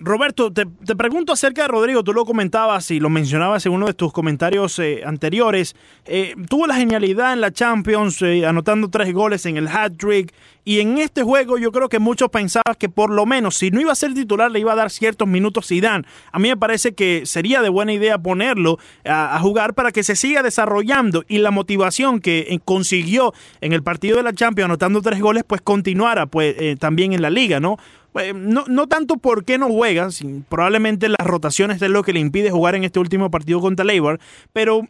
[0.00, 3.86] Roberto, te, te, pregunto acerca de Rodrigo, tú lo comentabas y lo mencionabas en uno
[3.86, 5.76] de tus comentarios eh, anteriores.
[6.06, 10.32] Eh, tuvo la genialidad en la Champions, eh, anotando tres goles en el hat-trick.
[10.64, 13.80] Y en este juego yo creo que muchos pensaban que por lo menos si no
[13.80, 16.04] iba a ser titular le iba a dar ciertos minutos Zidane.
[16.30, 20.04] A mí me parece que sería de buena idea ponerlo a, a jugar para que
[20.04, 25.02] se siga desarrollando y la motivación que consiguió en el partido de la Champions anotando
[25.02, 27.76] tres goles pues continuara pues también en la liga, ¿no?
[28.14, 30.08] Eh, no, no tanto por qué no juega,
[30.48, 34.20] probablemente las rotaciones es lo que le impide jugar en este último partido contra Labor,
[34.52, 34.86] pero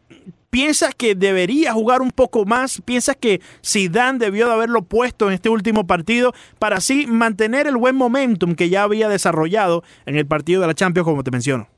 [0.51, 2.83] ¿piensas que debería jugar un poco más?
[2.85, 7.77] ¿Piensas que Zidane debió de haberlo puesto en este último partido para así mantener el
[7.77, 11.69] buen momentum que ya había desarrollado en el partido de la Champions, como te menciono?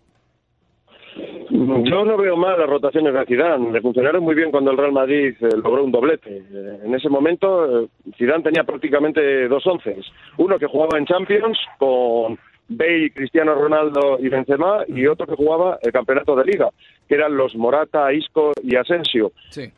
[1.54, 3.70] Yo no veo mal las rotaciones de Zidane.
[3.70, 6.38] Le funcionaron muy bien cuando el Real Madrid eh, logró un doblete.
[6.38, 7.88] Eh, en ese momento, eh,
[8.18, 9.96] Zidane tenía prácticamente dos once.
[10.36, 12.36] Uno que jugaba en Champions con
[12.68, 16.70] Bale, Cristiano Ronaldo y Benzema, y otro que jugaba el campeonato de Liga,
[17.08, 19.30] que eran los Morata, Isco y Asensio.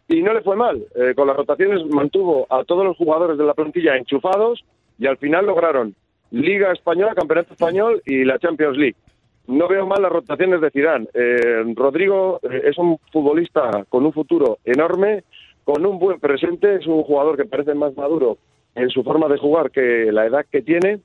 [0.09, 0.83] Y no le fue mal.
[1.15, 4.65] con las rotaciones mantuvo a todos los jugadores de la plantilla enchufados
[4.99, 5.95] y al final lograron
[6.31, 8.97] Liga Española, Campeonato Español y la Champions League
[9.49, 11.09] no veo mal las rotaciones de Zidane.
[11.15, 15.25] Eh, Rodrigo eh, es un futbolista con un futuro enorme,
[15.65, 18.39] con un buen presente, es un jugador que parece más maduro
[18.75, 21.01] en su forma de jugar que la edad que tiene,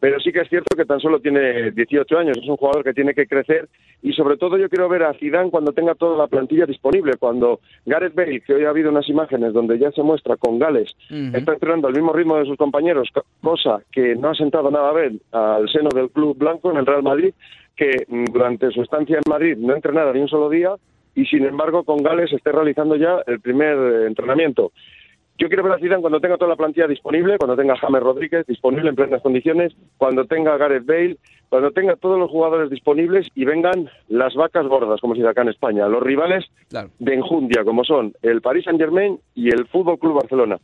[0.00, 2.92] pero sí que es cierto que tan solo tiene 18 años, es un jugador que
[2.92, 3.68] tiene que crecer
[4.02, 7.60] y sobre todo yo quiero ver a Zidane cuando tenga toda la plantilla disponible, cuando
[7.86, 11.52] Gareth Bale, que hoy ha habido unas imágenes donde ya se muestra con Gales, está
[11.52, 15.70] entrenando al mismo ritmo de sus compañeros, cosa que no ha sentado nada bien al
[15.70, 17.32] seno del club blanco en el Real Madrid,
[17.76, 20.74] que mm, durante su estancia en Madrid no entrenara ni un solo día
[21.14, 24.72] y sin embargo con Gales esté realizando ya el primer eh, entrenamiento.
[25.38, 28.46] Yo quiero ver a Zidane cuando tenga toda la plantilla disponible, cuando tenga James Rodríguez
[28.46, 31.16] disponible en plenas condiciones, cuando tenga Gareth Bale,
[31.48, 35.42] cuando tenga todos los jugadores disponibles y vengan las vacas gordas, como se dice acá
[35.42, 39.98] en España, los rivales de enjundia, como son el Paris Saint Germain y el Fútbol
[39.98, 40.58] Club Barcelona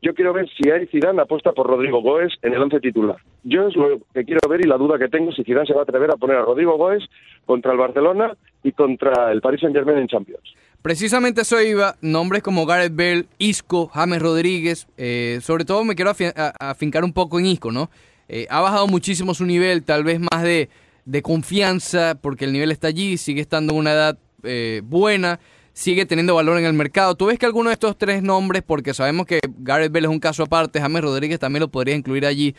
[0.00, 3.16] yo quiero ver si hay Zidane apuesta por Rodrigo Goes en el once titular.
[3.42, 5.80] Yo es lo que quiero ver y la duda que tengo si Zidane se va
[5.80, 7.04] a atrever a poner a Rodrigo Goes
[7.46, 10.54] contra el Barcelona y contra el Paris Saint-Germain en Champions.
[10.82, 16.12] Precisamente eso iba, nombres como Gareth Bell, Isco, James Rodríguez, eh, sobre todo me quiero
[16.60, 17.90] afincar un poco en Isco, ¿no?
[18.28, 20.68] Eh, ha bajado muchísimo su nivel, tal vez más de,
[21.04, 25.40] de, confianza, porque el nivel está allí, sigue estando en una edad eh, buena,
[25.78, 27.14] sigue teniendo valor en el mercado.
[27.14, 30.18] ¿Tú ves que alguno de estos tres nombres, porque sabemos que Gareth Bell es un
[30.18, 32.56] caso aparte, James Rodríguez también lo podría incluir allí,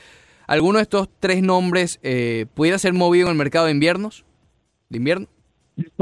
[0.48, 4.24] ¿alguno de estos tres nombres eh, pudiera ser movido en el mercado de inviernos?
[4.88, 5.28] ¿De invierno?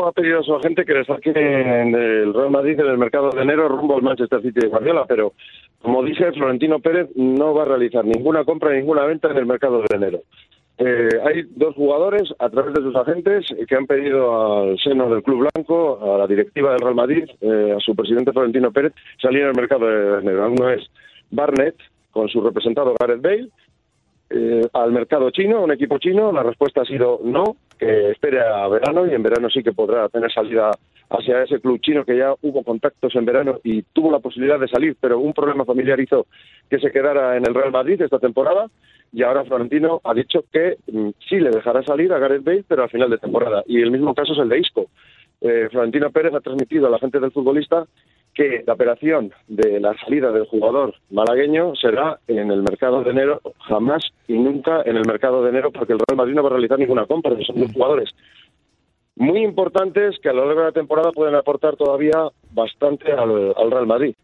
[0.03, 3.41] ha pedido a su agente que le saque el Real Madrid en el mercado de
[3.41, 5.33] enero rumbo al Manchester City de Guardiola, pero
[5.81, 9.81] como dice Florentino Pérez, no va a realizar ninguna compra, ninguna venta en el mercado
[9.81, 10.21] de enero.
[10.79, 15.23] Eh, hay dos jugadores a través de sus agentes que han pedido al seno del
[15.23, 19.43] Club Blanco, a la directiva del Real Madrid, eh, a su presidente Florentino Pérez, salir
[19.43, 20.51] al mercado de enero.
[20.51, 20.85] Uno es
[21.31, 21.75] Barnett,
[22.11, 23.49] con su representado Gareth Bale,
[24.29, 26.31] eh, al mercado chino, un equipo chino.
[26.31, 30.09] La respuesta ha sido no, que espere a verano y en verano sí que podrá
[30.09, 30.71] tener salida
[31.09, 34.67] hacia ese club chino que ya hubo contactos en verano y tuvo la posibilidad de
[34.67, 36.27] salir, pero un problema familiar hizo
[36.69, 38.67] que se quedara en el Real Madrid esta temporada
[39.11, 42.83] y ahora Florentino ha dicho que mm, sí le dejará salir a Gareth Bale, pero
[42.83, 43.63] al final de temporada.
[43.65, 44.87] Y el mismo caso es el de Isco.
[45.41, 47.85] Eh, Florentino Pérez ha transmitido a la gente del futbolista
[48.33, 53.41] que la operación de la salida del jugador malagueño será en el mercado de enero,
[53.67, 56.53] jamás y nunca en el mercado de enero, porque el Real Madrid no va a
[56.53, 58.13] realizar ninguna compra, son dos jugadores
[59.17, 63.87] muy importantes que a lo largo de la temporada pueden aportar todavía bastante al Real
[63.87, 64.15] Madrid.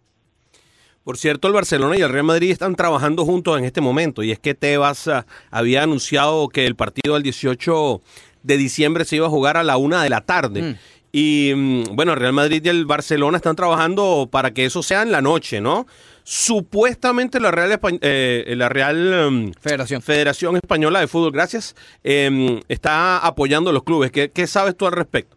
[1.03, 4.31] Por cierto, el Barcelona y el Real Madrid están trabajando juntos en este momento y
[4.31, 8.01] es que Tebas ah, había anunciado que el partido del 18
[8.43, 10.61] de diciembre se iba a jugar a la una de la tarde.
[10.61, 10.75] Mm.
[11.11, 15.01] Y mm, bueno, el Real Madrid y el Barcelona están trabajando para que eso sea
[15.01, 15.85] en la noche, ¿no?
[16.23, 20.01] Supuestamente la Real, eh, la Real mm, Federación.
[20.01, 24.09] Federación Española de Fútbol, gracias, em, está apoyando a los clubes.
[24.09, 25.35] ¿Qué, ¿Qué sabes tú al respecto?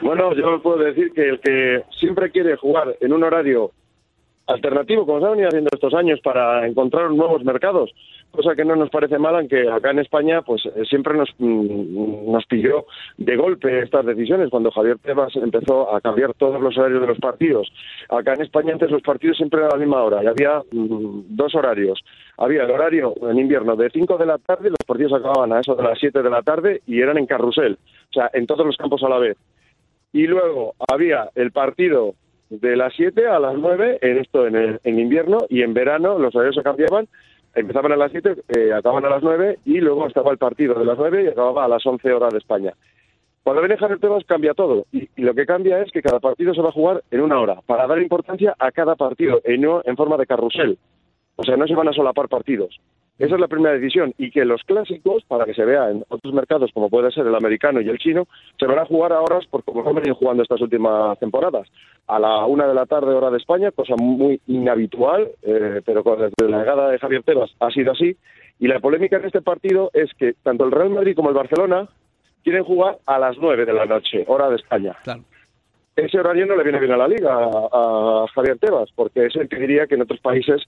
[0.00, 3.72] Bueno, yo puedo decir que el que siempre quiere jugar en un horario
[4.46, 7.90] alternativo, como se ha venido haciendo estos años, para encontrar nuevos mercados,
[8.30, 12.30] cosa que no nos parece mal, aunque acá en España pues eh, siempre nos, mm,
[12.32, 12.86] nos pilló
[13.18, 17.18] de golpe estas decisiones, cuando Javier Tebas empezó a cambiar todos los horarios de los
[17.18, 17.72] partidos.
[18.08, 21.36] Acá en España antes los partidos siempre eran a la misma hora y había mm,
[21.36, 22.02] dos horarios.
[22.38, 25.74] Había el horario en invierno de 5 de la tarde, los partidos acababan a eso
[25.74, 27.78] de las 7 de la tarde y eran en carrusel,
[28.10, 29.36] o sea, en todos los campos a la vez.
[30.12, 32.14] Y luego había el partido
[32.60, 36.34] de las 7 a las 9 en esto en, en invierno y en verano los
[36.34, 37.08] horarios se cambiaban
[37.54, 40.86] Empezaban a las 7, eh, acababan a las 9 y luego estaba el partido de
[40.86, 42.72] las 9 y acababa a las 11 horas de España.
[43.42, 46.62] Cuando viene Javier Tebas cambia todo y lo que cambia es que cada partido se
[46.62, 49.96] va a jugar en una hora para dar importancia a cada partido y no en
[49.96, 50.78] forma de carrusel.
[51.36, 52.80] O sea, no se van a solapar partidos.
[53.18, 54.12] Esa es la primera decisión.
[54.18, 57.34] Y que los clásicos, para que se vea en otros mercados como puede ser el
[57.34, 58.26] americano y el chino,
[58.58, 61.68] se van a jugar a horas por como han venido jugando estas últimas temporadas.
[62.08, 66.18] A la una de la tarde, hora de España, cosa muy inhabitual, eh, pero con-
[66.20, 68.16] desde la llegada de Javier Tebas ha sido así.
[68.58, 71.88] Y la polémica en este partido es que tanto el Real Madrid como el Barcelona
[72.42, 75.22] quieren jugar a las nueve de la noche, hora de España Claro.
[75.94, 79.40] ese horario no le viene bien a la liga, a, a Javier Tebas, porque eso
[79.40, 80.62] impediría que en otros países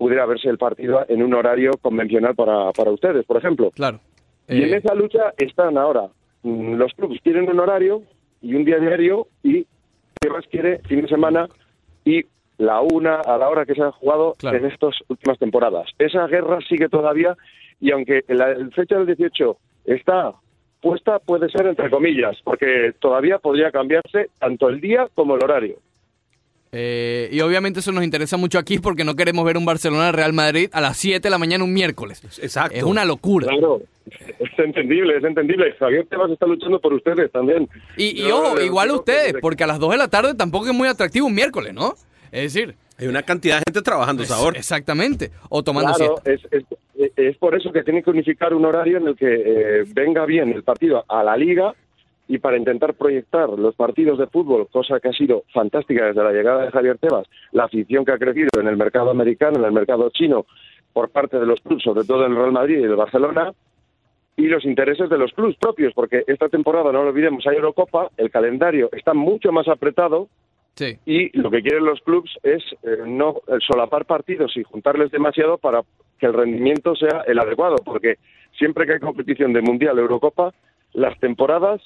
[0.00, 3.70] pudiera verse el partido en un horario convencional para, para ustedes, por ejemplo.
[3.72, 4.00] Claro.
[4.48, 6.08] Y en Eh, esa lucha están ahora.
[6.42, 8.00] Mm, Los clubes quieren un horario
[8.40, 9.66] y un día diario y
[10.18, 11.48] Tebas quiere fin de semana
[12.02, 12.22] y
[12.56, 14.56] la una a la hora que se ha jugado Claro.
[14.56, 15.86] en estas últimas temporadas.
[15.98, 17.36] Esa guerra sigue todavía
[17.78, 20.32] y aunque la fecha del 18 está
[20.80, 25.76] puesta, puede ser entre comillas, porque todavía podría cambiarse tanto el día como el horario.
[26.72, 30.68] Eh, y obviamente eso nos interesa mucho aquí porque no queremos ver un Barcelona-Real Madrid
[30.72, 32.20] a las 7 de la mañana un miércoles.
[32.40, 32.76] Exacto.
[32.76, 33.48] Es una locura.
[33.48, 33.82] Claro,
[34.38, 35.72] es entendible, es entendible.
[35.78, 37.68] Javier Tebas está luchando por ustedes también.
[37.96, 40.74] Y, y Yo, ojo, igual ustedes, porque a las 2 de la tarde tampoco es
[40.74, 41.94] muy atractivo un miércoles, ¿no?
[42.32, 44.58] Es decir, Hay una cantidad de gente trabajando esa hora.
[44.58, 45.30] exactamente.
[45.48, 46.56] O tomando Claro, siesta.
[46.56, 46.64] es,
[46.96, 50.24] es, es por eso que tienen que unificar un horario en el que eh, venga
[50.26, 51.74] bien el partido a la liga
[52.30, 56.30] y para intentar proyectar los partidos de fútbol, cosa que ha sido fantástica desde la
[56.30, 59.72] llegada de Javier Tebas, la afición que ha crecido en el mercado americano, en el
[59.72, 60.46] mercado chino,
[60.92, 63.52] por parte de los clubes, sobre todo el Real Madrid y el Barcelona,
[64.36, 68.10] y los intereses de los clubes propios, porque esta temporada, no lo olvidemos, hay Eurocopa,
[68.16, 70.28] el calendario está mucho más apretado,
[70.74, 70.96] Sí.
[71.04, 75.82] y lo que quieren los clubes es eh, no solapar partidos y juntarles demasiado para
[76.20, 78.18] que el rendimiento sea el adecuado, porque
[78.56, 80.54] siempre que hay competición de Mundial, Eurocopa,
[80.92, 81.82] las temporadas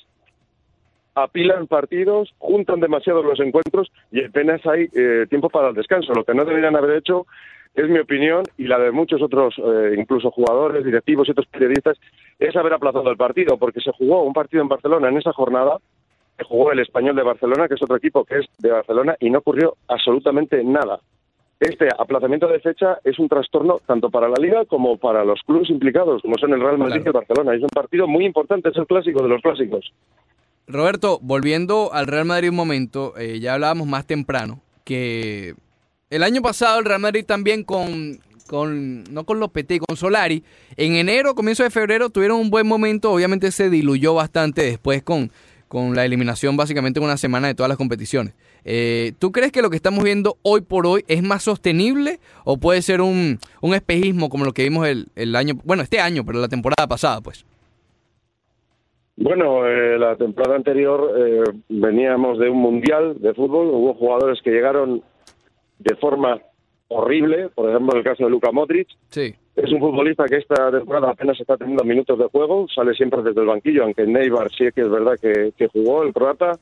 [1.14, 6.12] apilan partidos, juntan demasiado los encuentros y apenas hay eh, tiempo para el descanso.
[6.12, 7.26] Lo que no deberían haber hecho
[7.74, 11.98] es mi opinión y la de muchos otros, eh, incluso jugadores, directivos y otros periodistas,
[12.38, 15.78] es haber aplazado el partido, porque se jugó un partido en Barcelona en esa jornada,
[16.36, 19.30] que jugó el Español de Barcelona, que es otro equipo que es de Barcelona, y
[19.30, 21.00] no ocurrió absolutamente nada.
[21.60, 25.70] Este aplazamiento de fecha es un trastorno tanto para la Liga como para los clubes
[25.70, 27.54] implicados, como son el Real Madrid y el Barcelona.
[27.54, 29.92] Es un partido muy importante, es el clásico de los clásicos.
[30.66, 35.54] Roberto, volviendo al Real Madrid un momento, eh, ya hablábamos más temprano que
[36.10, 40.42] el año pasado el Real Madrid también con, con no con Lopetegui, con Solari,
[40.76, 45.30] en enero, comienzo de febrero tuvieron un buen momento, obviamente se diluyó bastante después con,
[45.68, 48.34] con la eliminación básicamente en una semana de todas las competiciones.
[48.64, 52.56] Eh, ¿Tú crees que lo que estamos viendo hoy por hoy es más sostenible o
[52.56, 56.24] puede ser un, un espejismo como lo que vimos el, el año, bueno, este año,
[56.24, 57.44] pero la temporada pasada, pues?
[59.16, 64.50] Bueno, eh, la temporada anterior eh, veníamos de un mundial de fútbol, hubo jugadores que
[64.50, 65.02] llegaron
[65.78, 66.40] de forma
[66.88, 71.10] horrible, por ejemplo, el caso de Luka Modric, Sí, Es un futbolista que esta temporada
[71.10, 74.80] apenas está teniendo minutos de juego, sale siempre desde el banquillo, aunque Neibar sí que
[74.80, 76.58] es verdad que, que jugó, el croata.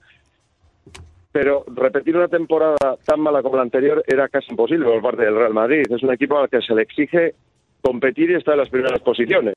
[1.33, 5.35] Pero repetir una temporada tan mala como la anterior era casi imposible por parte del
[5.35, 5.85] Real Madrid.
[5.89, 7.35] Es un equipo al que se le exige
[7.81, 9.55] competir y estar en las primeras posiciones.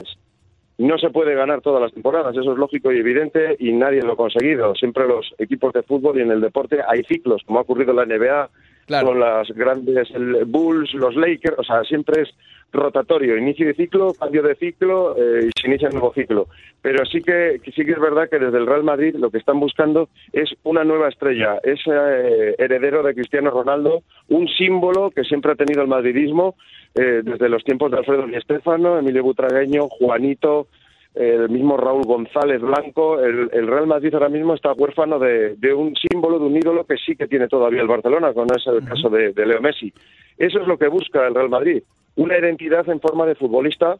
[0.77, 4.13] No se puede ganar todas las temporadas, eso es lógico y evidente y nadie lo
[4.13, 4.75] ha conseguido.
[4.75, 7.97] Siempre los equipos de fútbol y en el deporte hay ciclos, como ha ocurrido en
[7.97, 8.49] la NBA,
[8.85, 9.07] Claro.
[9.07, 10.09] con las grandes
[10.45, 12.29] Bulls, los Lakers, o sea, siempre es
[12.75, 16.47] rotatorio, inicio de ciclo, cambio de ciclo eh, y se inicia un nuevo ciclo.
[16.81, 19.39] Pero sí que, que sí que es verdad que desde el Real Madrid lo que
[19.39, 25.23] están buscando es una nueva estrella, es eh, heredero de Cristiano Ronaldo, un símbolo que
[25.23, 26.55] siempre ha tenido el madridismo
[26.93, 30.67] eh, desde los tiempos de Alfredo Di Stéfano, Emilio Butragueño, Juanito,
[31.15, 35.73] el mismo Raúl González Blanco, el, el Real Madrid ahora mismo está huérfano de, de
[35.73, 38.85] un símbolo, de un ídolo que sí que tiene todavía el Barcelona, como es el
[38.85, 39.93] caso de, de Leo Messi.
[40.37, 41.83] Eso es lo que busca el Real Madrid,
[42.17, 43.97] una identidad en forma de futbolista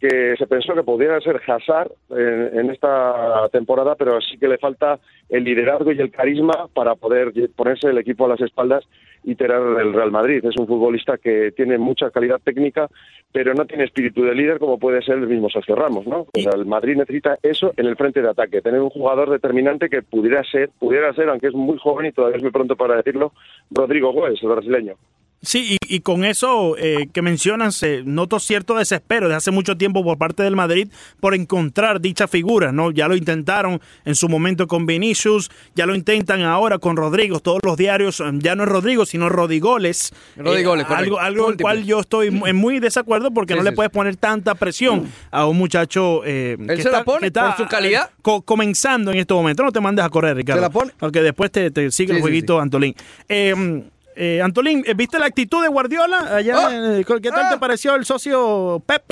[0.00, 4.58] que se pensó que pudiera ser Hazard en, en esta temporada, pero sí que le
[4.58, 4.98] falta
[5.30, 8.84] el liderazgo y el carisma para poder ponerse el equipo a las espaldas
[9.26, 10.42] y tirar el Real Madrid.
[10.44, 12.88] Es un futbolista que tiene mucha calidad técnica,
[13.32, 16.20] pero no tiene espíritu de líder como puede ser el mismo Sergio Ramos, ¿no?
[16.32, 19.90] O sea, el Madrid necesita eso en el frente de ataque, tener un jugador determinante
[19.90, 22.96] que pudiera ser, pudiera ser, aunque es muy joven y todavía es muy pronto para
[22.96, 23.32] decirlo,
[23.70, 24.94] Rodrigo Gómez, el brasileño.
[25.42, 29.76] Sí, y, y con eso eh, que mencionan, se noto cierto desespero desde hace mucho
[29.76, 30.88] tiempo por parte del Madrid
[31.20, 32.90] por encontrar dicha figura, ¿no?
[32.90, 37.60] Ya lo intentaron en su momento con Vinicius, ya lo intentan ahora con Rodrigo, todos
[37.62, 40.12] los diarios, eh, ya no es Rodrigo, sino Rodigoles.
[40.36, 43.62] Rodigoles, Eh, algo algo en cual yo estoy mu- en muy desacuerdo porque Sí, no
[43.64, 47.56] sí, le puedes poner tanta presión a un muchacho eh, Él se la pone por
[47.56, 48.10] su calidad.
[48.10, 49.62] eh, co- comenzando en este momento.
[49.62, 50.60] No te mandes a correr, Ricardo.
[50.60, 50.92] Se la pone.
[50.98, 52.94] Porque después te, te sigue Sí, el jueguito, Antolín.
[53.28, 53.84] Eh,
[54.16, 56.36] eh, Antolín, ¿eh, ¿viste la actitud de Guardiola?
[56.36, 57.00] Allá, Ah.
[57.06, 57.50] ¿Qué tal Ah.
[57.52, 59.02] te pareció el socio Pep?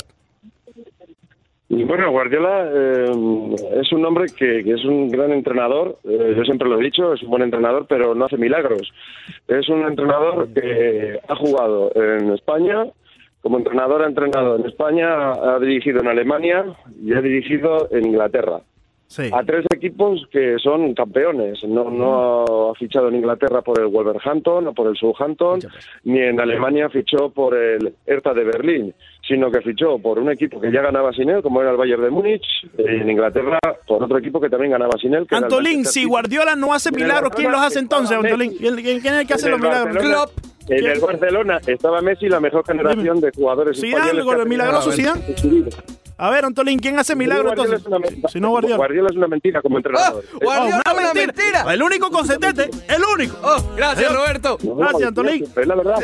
[1.67, 3.05] Y Bueno, Guardiola eh,
[3.81, 7.13] es un hombre que, que es un gran entrenador, eh, yo siempre lo he dicho,
[7.13, 8.93] es un buen entrenador, pero no hace milagros.
[9.47, 12.85] Es un entrenador que ha jugado en España,
[13.41, 16.65] como entrenador ha entrenado en España, ha dirigido en Alemania
[17.03, 18.61] y ha dirigido en Inglaterra.
[19.07, 19.29] Sí.
[19.31, 21.63] A tres equipos que son campeones.
[21.63, 25.59] No, no ha fichado en Inglaterra por el Wolverhampton o por el Southampton,
[26.03, 28.93] ni en Alemania fichó por el Hertha de Berlín,
[29.27, 32.03] sino que fichó por un equipo que ya ganaba sin él, como era el Bayern
[32.03, 32.45] de Múnich,
[32.77, 35.27] y en Inglaterra por otro equipo que también ganaba sin él.
[35.27, 36.05] que Antolín, si.
[36.05, 38.55] Guardiola no hace milagros, ¿quién los hace entonces, Antolín?
[38.57, 40.03] ¿Quién, es el que hace En los el milagros?
[40.03, 40.55] Klopp.
[40.67, 44.25] En el Barcelona estaba Messi, la mejor generación de jugadores Zidane, españoles.
[44.25, 45.21] tenido milagroso Zidane.
[46.17, 47.81] A ver, Antolín, ¿quién hace milagros Guardiola entonces?
[47.81, 48.29] es una mentira.
[48.29, 48.77] Si no Guardiola.
[48.77, 49.79] Guardiola es una mentira como ¡Ah!
[49.79, 50.23] entrenador.
[50.41, 51.73] Guardiola, Oh, una mentira.
[51.73, 53.35] El único consentente, el único.
[53.43, 54.15] Oh, gracias.
[54.15, 54.57] Roberto.
[54.63, 55.43] No, Gracias, Antolín.
[55.43, 55.95] Es la verdad.